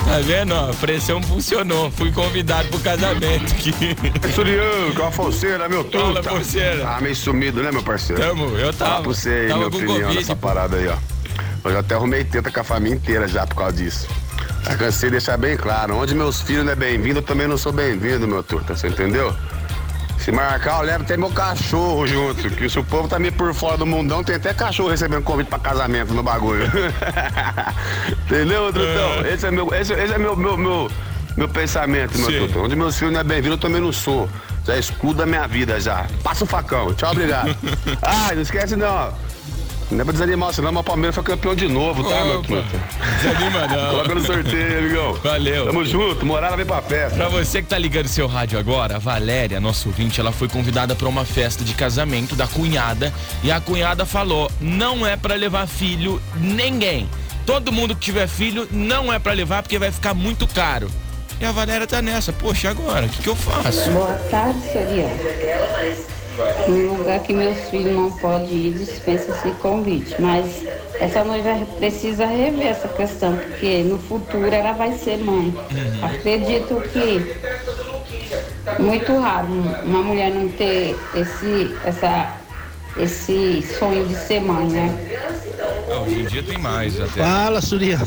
Tá 0.05 0.21
vendo? 0.23 0.55
ó? 0.55 0.71
A 0.71 0.75
pressão 0.75 1.21
funcionou. 1.21 1.91
Fui 1.91 2.13
convidado 2.13 2.69
pro 2.69 2.79
casamento 2.79 3.53
aqui. 3.53 3.73
Surian, 4.33 4.93
com 4.95 5.03
a 5.03 5.11
Fonseira, 5.11 5.69
meu 5.69 5.85
Fala, 5.91 6.23
truta. 6.23 6.31
Fonseira. 6.31 6.89
Ah, 6.89 7.01
meio 7.01 7.17
sumido, 7.17 7.63
né, 7.63 7.73
meu 7.73 7.83
parceiro? 7.83 8.23
Tamo, 8.23 8.45
eu 8.57 8.73
tava. 8.73 8.91
Fala 8.91 9.03
pra 9.03 9.13
você 9.13 9.31
aí, 9.31 9.53
minha 9.53 9.67
opinião 9.67 10.15
nessa 10.15 10.37
parada 10.37 10.77
aí, 10.77 10.87
ó. 10.87 10.97
Eu 11.65 11.73
já 11.73 11.81
até 11.81 11.97
arrumei 11.97 12.23
teta 12.23 12.51
com 12.53 12.61
a 12.61 12.65
família 12.65 12.95
inteira 12.97 13.27
já 13.27 13.45
por 13.45 13.57
causa 13.57 13.73
disso. 13.77 14.07
Já 14.65 14.77
cansei 14.77 15.09
de 15.09 15.13
deixar 15.13 15.37
bem 15.37 15.57
claro, 15.57 15.97
onde 15.97 16.15
meus 16.15 16.41
filhos 16.41 16.65
não 16.65 16.73
é 16.73 16.77
bem-vindo, 16.77 17.19
eu 17.19 17.23
também 17.23 17.49
não 17.49 17.59
sou 17.59 17.73
bem-vindo, 17.73 18.27
meu 18.29 18.43
truta, 18.43 18.77
você 18.77 18.87
entendeu? 18.89 19.35
Se 20.19 20.33
marcar, 20.33 20.81
eu 20.81 20.87
levo 20.87 21.05
até 21.05 21.17
meu 21.17 21.31
cachorro 21.31 22.07
junto, 22.07 22.51
que 22.51 22.69
se 22.69 22.79
o 22.79 22.85
povo 22.85 23.09
tá 23.09 23.19
meio 23.19 23.33
por 23.33 23.55
fora 23.55 23.77
do 23.77 23.87
mundão, 23.87 24.25
tem 24.25 24.37
até 24.37 24.53
cachorro 24.53 24.89
recebendo 24.89 25.23
convite 25.23 25.49
pra 25.49 25.59
casamento 25.59 26.13
no 26.13 26.23
bagulho. 26.23 26.65
entendeu, 28.27 28.73
trutão? 28.73 29.27
Esse 29.27 29.47
é 29.47 29.51
meu, 29.51 29.73
esse, 29.75 29.93
esse 29.93 30.15
é 30.15 30.19
meu, 30.19 30.35
meu, 30.35 30.57
meu, 30.57 30.91
meu 31.37 31.49
pensamento, 31.49 32.19
meu 32.19 32.31
Sim. 32.31 32.39
truta. 32.39 32.59
Onde 32.59 32.75
meus 32.77 32.99
filhos 32.99 33.13
não 33.13 33.21
é 33.21 33.25
bem-vindo, 33.25 33.55
eu 33.55 33.59
também 33.59 33.81
não 33.81 33.93
sou. 33.93 34.29
Já 34.65 34.77
escuda 34.77 35.23
a 35.23 35.27
minha 35.27 35.47
vida 35.47 35.79
já. 35.79 36.07
Passa 36.25 36.43
o 36.43 36.47
facão. 36.47 36.93
Tchau, 36.95 37.13
obrigado. 37.13 37.57
ah, 38.03 38.33
não 38.35 38.43
esquece 38.43 38.75
não. 38.75 39.13
Não 39.91 40.01
é 40.01 40.05
pra 40.05 40.13
desanimar, 40.13 40.53
senão 40.53 40.75
o 40.75 40.83
Palmeiras 40.83 41.15
foi 41.15 41.23
campeão 41.23 41.55
de 41.55 41.69
novo, 41.69 42.03
tá, 42.03 42.25
meu 42.25 42.43
truta? 42.43 42.69
Desanima 43.23 43.67
não. 43.69 43.91
Coloca 43.91 44.15
no 44.15 44.21
sorteio, 44.21 44.79
amigão. 44.79 45.15
Valeu. 45.15 45.67
Tamo 45.67 45.85
junto, 45.85 46.27
morada 46.27 46.57
vem 46.57 46.67
pra 46.67 46.83
festa. 46.83 47.17
Pra 47.17 47.29
você 47.29 47.63
que 47.63 47.69
tá 47.69 47.79
ligando 47.79 48.09
seu 48.09 48.27
rádio 48.27 48.59
agora, 48.59 48.97
a 48.97 48.99
Valéria, 48.99 49.61
nossa 49.61 49.89
ouvinte, 49.89 50.21
ela 50.21 50.33
foi 50.33 50.49
convidada 50.49 50.97
pra 50.97 51.09
uma 51.09 51.25
festa 51.25 51.63
de 51.63 51.73
casamento 51.75 52.35
da 52.35 52.49
cunhada 52.49 53.15
e 53.45 53.53
a 53.53 53.61
cunhada 53.61 54.05
falou: 54.05 54.51
não 54.61 55.07
é 55.07 55.17
pra 55.17 55.37
levar 55.37 55.69
filho 55.69 56.21
ninguém. 56.35 57.09
Todo 57.45 57.71
mundo 57.71 57.95
que 57.95 58.01
tiver 58.01 58.27
filho 58.27 58.67
não 58.73 59.13
é 59.13 59.21
pra 59.21 59.33
levar 59.33 59.63
porque 59.63 59.79
vai 59.79 59.93
ficar 59.93 60.15
muito 60.15 60.49
caro. 60.49 60.91
E 61.41 61.45
a 61.45 61.53
Valéria 61.53 61.87
tá 61.87 62.03
nessa. 62.03 62.33
Poxa, 62.33 62.71
agora, 62.71 63.07
o 63.07 63.09
que, 63.09 63.23
que 63.23 63.29
eu 63.29 63.37
faço? 63.37 63.89
Boa 63.91 64.15
tarde, 64.31 64.59
Soriano. 64.73 66.16
Num 66.69 66.99
lugar 66.99 67.21
que 67.21 67.33
meus 67.33 67.59
filhos 67.71 67.95
não 67.95 68.11
podem 68.13 68.49
ir, 68.49 68.73
dispensa 68.75 69.31
esse 69.33 69.51
convite. 69.59 70.15
Mas 70.21 70.65
essa 71.01 71.25
noiva 71.25 71.67
precisa 71.79 72.27
rever 72.27 72.69
essa 72.69 72.89
questão, 72.89 73.37
porque 73.37 73.83
no 73.83 73.99
futuro 73.99 74.47
ela 74.47 74.73
vai 74.73 74.93
ser 74.97 75.19
mãe. 75.19 75.55
Acredito 76.03 76.83
que 76.93 77.37
muito 78.83 79.19
raro 79.19 79.49
uma 79.85 80.03
mulher 80.03 80.31
não 80.31 80.49
ter 80.49 80.97
esse, 81.15 81.75
essa, 81.85 82.37
esse 82.99 83.63
sonho 83.79 84.07
de 84.07 84.15
ser 84.15 84.41
mãe, 84.41 84.67
né? 84.69 84.95
Ah, 85.91 86.01
hoje 86.01 86.21
em 86.21 86.25
dia 86.27 86.43
tem 86.43 86.59
mais 86.59 87.01
até. 87.01 87.23
Fala, 87.23 87.61
Suriano. 87.61 88.07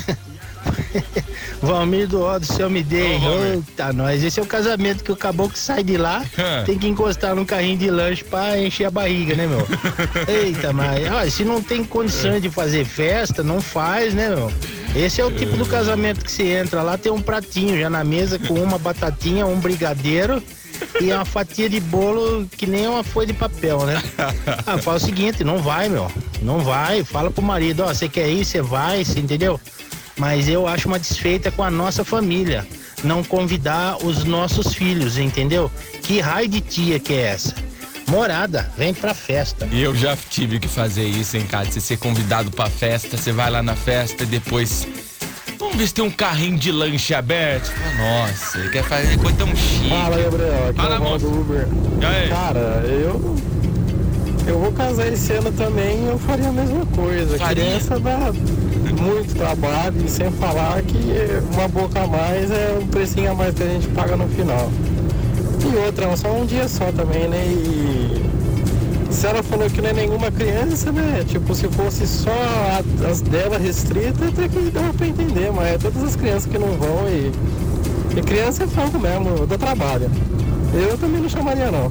Valmir 1.61 2.07
do 2.07 2.21
Ó 2.21 2.39
do 2.39 2.45
Céu 2.45 2.69
me 2.69 2.81
dei. 2.83 3.17
Eita, 3.53 3.91
nós. 3.93 4.23
Esse 4.23 4.39
é 4.39 4.43
o 4.43 4.45
casamento 4.45 5.03
que 5.03 5.11
o 5.11 5.15
caboclo 5.15 5.57
sai 5.57 5.83
de 5.83 5.97
lá, 5.97 6.23
É. 6.37 6.63
tem 6.63 6.77
que 6.77 6.87
encostar 6.87 7.35
num 7.35 7.45
carrinho 7.45 7.77
de 7.77 7.89
lanche 7.89 8.23
pra 8.23 8.57
encher 8.59 8.85
a 8.85 8.91
barriga, 8.91 9.35
né, 9.35 9.45
meu? 9.47 9.67
Eita, 10.27 10.71
mas 10.73 11.11
olha, 11.11 11.29
se 11.29 11.43
não 11.43 11.61
tem 11.61 11.83
condição 11.83 12.39
de 12.39 12.49
fazer 12.49 12.85
festa, 12.85 13.43
não 13.43 13.61
faz, 13.61 14.13
né, 14.13 14.29
meu? 14.29 14.51
Esse 14.95 15.21
é 15.21 15.25
o 15.25 15.31
tipo 15.31 15.55
do 15.57 15.65
casamento 15.65 16.23
que 16.25 16.31
você 16.31 16.43
entra 16.43 16.81
lá, 16.81 16.97
tem 16.97 17.11
um 17.11 17.21
pratinho 17.21 17.79
já 17.79 17.89
na 17.89 18.03
mesa 18.03 18.39
com 18.39 18.55
uma 18.55 18.77
batatinha, 18.79 19.45
um 19.45 19.59
brigadeiro 19.59 20.41
e 21.01 21.11
uma 21.11 21.25
fatia 21.25 21.69
de 21.69 21.79
bolo 21.79 22.47
que 22.57 22.65
nem 22.65 22.87
uma 22.87 23.03
folha 23.03 23.27
de 23.27 23.33
papel, 23.33 23.85
né? 23.85 24.01
Ah, 24.65 24.77
fala 24.77 24.97
o 24.97 24.99
seguinte, 24.99 25.43
não 25.43 25.57
vai, 25.59 25.89
meu. 25.89 26.09
Não 26.41 26.59
vai. 26.59 27.03
Fala 27.03 27.29
pro 27.29 27.43
marido, 27.43 27.83
ó, 27.83 27.87
você 27.93 28.07
quer 28.09 28.29
ir, 28.29 28.45
você 28.45 28.61
vai, 28.61 29.03
você 29.03 29.19
entendeu? 29.19 29.59
Mas 30.19 30.49
eu 30.49 30.67
acho 30.67 30.87
uma 30.89 30.99
desfeita 30.99 31.49
com 31.49 31.63
a 31.63 31.71
nossa 31.71 32.03
família. 32.03 32.67
Não 33.03 33.23
convidar 33.23 33.97
os 34.05 34.25
nossos 34.25 34.73
filhos, 34.73 35.17
entendeu? 35.17 35.71
Que 36.03 36.19
raio 36.19 36.49
de 36.49 36.59
tia 36.59 36.99
que 36.99 37.13
é 37.13 37.21
essa? 37.27 37.55
Morada, 38.05 38.69
vem 38.77 38.93
pra 38.93 39.13
festa. 39.13 39.67
E 39.71 39.81
eu 39.81 39.95
já 39.95 40.17
tive 40.29 40.59
que 40.59 40.67
fazer 40.67 41.05
isso 41.05 41.37
em 41.37 41.45
casa. 41.45 41.71
Você 41.71 41.79
ser 41.79 41.97
convidado 41.97 42.51
pra 42.51 42.69
festa, 42.69 43.15
você 43.15 43.31
vai 43.31 43.49
lá 43.49 43.63
na 43.63 43.75
festa 43.75 44.23
e 44.23 44.25
depois. 44.25 44.85
Vamos 45.57 45.77
ver 45.77 45.87
se 45.87 45.93
tem 45.93 46.03
um 46.03 46.11
carrinho 46.11 46.57
de 46.57 46.71
lanche 46.71 47.13
aberto. 47.13 47.71
Nossa, 47.97 48.57
ele 48.57 48.69
quer 48.69 48.83
fazer 48.83 49.17
coisa 49.17 49.37
tão 49.37 49.47
chique. 49.55 49.89
Fala, 49.89 50.17
Gabriel. 50.17 50.69
Aqui 50.69 50.81
Fala, 50.81 50.95
é 50.95 50.99
moço. 50.99 51.25
do 51.29 51.39
Uber. 51.41 51.67
E? 52.25 52.29
Cara, 52.29 52.83
eu. 52.85 53.35
Eu 54.47 54.59
vou 54.59 54.71
casar 54.71 55.07
esse 55.07 55.31
ano 55.33 55.51
também 55.51 56.07
eu 56.07 56.17
faria 56.17 56.49
a 56.49 56.51
mesma 56.51 56.85
coisa. 56.87 57.37
Faria? 57.37 57.63
Criança 57.63 57.99
dá 57.99 58.33
muito 59.01 59.35
trabalho 59.35 59.95
e 60.05 60.09
sem 60.09 60.31
falar 60.31 60.81
que 60.81 60.97
uma 61.53 61.67
boca 61.67 62.01
a 62.01 62.07
mais 62.07 62.51
é 62.51 62.77
um 62.81 62.87
precinho 62.87 63.31
a 63.31 63.35
mais 63.35 63.53
que 63.55 63.63
a 63.63 63.67
gente 63.67 63.87
paga 63.89 64.15
no 64.15 64.27
final. 64.29 64.69
E 65.61 65.75
outra, 65.85 66.05
é 66.05 66.15
só 66.15 66.31
um 66.31 66.45
dia 66.45 66.67
só 66.67 66.91
também, 66.91 67.27
né? 67.27 67.43
E 67.45 68.21
se 69.11 69.25
ela 69.27 69.41
falou 69.43 69.69
que 69.69 69.81
não 69.81 69.89
é 69.89 69.93
nenhuma 69.93 70.31
criança, 70.31 70.91
né? 70.91 71.23
Tipo, 71.27 71.53
se 71.53 71.67
fosse 71.69 72.07
só 72.07 72.31
a- 72.31 73.09
as 73.09 73.21
dela 73.21 73.57
restritas, 73.57 74.29
até 74.29 74.47
que 74.47 74.71
dava 74.71 74.93
pra 74.93 75.07
entender, 75.07 75.51
mas 75.53 75.67
é 75.73 75.77
todas 75.77 76.03
as 76.03 76.15
crianças 76.15 76.45
que 76.45 76.57
não 76.57 76.69
vão 76.77 77.07
e. 77.09 77.31
E 78.17 78.21
criança 78.21 78.63
é 78.63 78.67
fogo 78.67 78.97
mesmo, 78.99 79.45
dá 79.45 79.57
trabalho. 79.57 80.09
Eu 80.73 80.97
também 80.97 81.21
não 81.21 81.29
chamaria 81.29 81.69
não. 81.71 81.89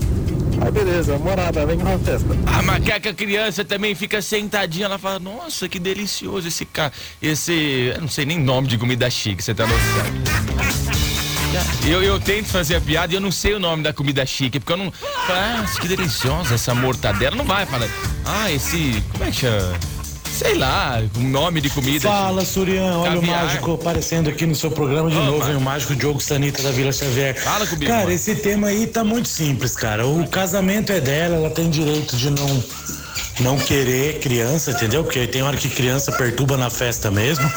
Aí 0.60 0.70
beleza, 0.70 1.18
morada, 1.18 1.64
vem 1.66 1.78
pra 1.78 1.98
festa. 1.98 2.28
A 2.46 2.62
macaca 2.62 3.12
criança 3.14 3.64
também 3.64 3.94
fica 3.94 4.20
sentadinha, 4.20 4.86
ela 4.86 4.98
fala, 4.98 5.18
nossa, 5.18 5.68
que 5.68 5.78
delicioso 5.78 6.48
esse 6.48 6.64
cara. 6.64 6.92
Esse. 7.22 7.92
Eu 7.94 8.00
não 8.00 8.08
sei 8.08 8.24
nem 8.24 8.38
nome 8.38 8.68
de 8.68 8.78
comida 8.78 9.08
chique, 9.10 9.42
você 9.42 9.54
tá 9.54 9.66
noção. 9.66 10.48
Eu, 11.86 12.02
eu 12.02 12.20
tento 12.20 12.46
fazer 12.48 12.76
a 12.76 12.80
piada 12.80 13.12
e 13.12 13.16
eu 13.16 13.20
não 13.20 13.32
sei 13.32 13.54
o 13.54 13.58
nome 13.58 13.82
da 13.82 13.92
comida 13.92 14.24
chique, 14.26 14.60
porque 14.60 14.72
eu 14.72 14.76
não. 14.76 14.92
Ah, 15.30 15.64
que 15.80 15.88
deliciosa 15.88 16.54
essa 16.54 16.74
mortadela. 16.74 17.34
Não 17.34 17.44
vai 17.44 17.64
falar. 17.64 17.88
Ah, 18.24 18.50
esse. 18.52 19.02
Como 19.12 19.24
é 19.24 19.30
que 19.30 19.36
chama? 19.36 19.97
Sei 20.38 20.54
lá, 20.54 21.02
o 21.16 21.18
nome 21.18 21.60
de 21.60 21.68
comida. 21.68 22.08
Fala, 22.08 22.44
Surian, 22.44 22.96
olha 22.98 23.14
Caviar. 23.14 23.42
o 23.42 23.46
mágico 23.46 23.74
aparecendo 23.74 24.30
aqui 24.30 24.46
no 24.46 24.54
seu 24.54 24.70
programa 24.70 25.10
de 25.10 25.16
Ô, 25.16 25.24
novo, 25.24 25.50
hein? 25.50 25.56
O 25.56 25.60
mágico 25.60 25.96
Diogo 25.96 26.20
Sanita 26.20 26.62
da 26.62 26.70
Vila 26.70 26.92
Xavier. 26.92 27.34
Fala 27.36 27.66
comigo, 27.66 27.90
Cara, 27.90 28.02
mano. 28.02 28.12
esse 28.12 28.36
tema 28.36 28.68
aí 28.68 28.86
tá 28.86 29.02
muito 29.02 29.26
simples, 29.28 29.74
cara. 29.74 30.06
O 30.06 30.28
casamento 30.28 30.92
é 30.92 31.00
dela, 31.00 31.34
ela 31.34 31.50
tem 31.50 31.68
direito 31.68 32.16
de 32.16 32.30
não 32.30 32.64
não 33.40 33.56
querer 33.58 34.20
criança, 34.20 34.70
entendeu? 34.70 35.02
Porque 35.02 35.26
tem 35.26 35.42
hora 35.42 35.56
que 35.56 35.68
criança 35.68 36.12
perturba 36.12 36.56
na 36.56 36.70
festa 36.70 37.10
mesmo. 37.10 37.50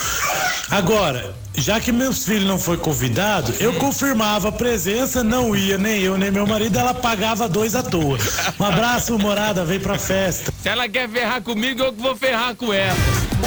Agora, 0.70 1.36
já 1.56 1.80
que 1.80 1.92
meus 1.92 2.26
filhos 2.26 2.48
não 2.48 2.58
foi 2.58 2.78
convidado, 2.78 3.54
eu 3.60 3.74
confirmava 3.74 4.50
a 4.50 4.52
presença, 4.52 5.24
não 5.24 5.56
ia 5.56 5.78
nem 5.78 6.02
eu 6.02 6.18
nem 6.18 6.32
meu 6.32 6.48
marido, 6.48 6.80
ela 6.80 6.94
pagava 6.94 7.48
dois 7.48 7.76
à 7.76 7.84
toa. 7.84 8.18
Um 8.60 8.66
abraço, 8.66 9.18
morada, 9.20 9.66
vem 9.66 9.80
pra 9.80 9.98
festa. 9.98 10.52
Se 10.62 10.70
ela 10.70 10.88
quer 10.88 11.10
ferrar 11.10 11.42
comigo, 11.42 11.84
eu 11.84 11.94
que 11.94 12.02
vou 12.02 12.16
ferrar 12.16 12.56
com 12.56 12.74
ela. 12.74 12.98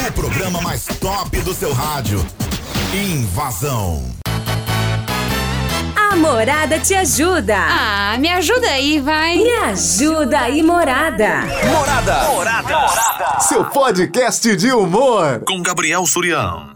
O 0.08 0.12
programa 0.12 0.60
mais 0.60 0.84
top 1.00 1.40
do 1.40 1.54
seu 1.54 1.72
rádio. 1.72 2.24
Invasão. 2.94 4.14
A 5.96 6.16
Morada 6.16 6.78
te 6.78 6.94
ajuda. 6.94 7.56
Ah, 7.56 8.16
me 8.18 8.28
ajuda 8.28 8.68
aí, 8.68 9.00
vai. 9.00 9.36
Me 9.36 9.50
ajuda 9.50 10.38
aí, 10.38 10.62
Morada. 10.62 11.40
Morada. 11.66 12.24
Morada. 12.28 12.68
morada. 12.68 13.40
Seu 13.40 13.64
podcast 13.64 14.54
de 14.54 14.70
humor. 14.70 15.42
Com 15.44 15.60
Gabriel 15.60 16.06
Surião. 16.06 16.73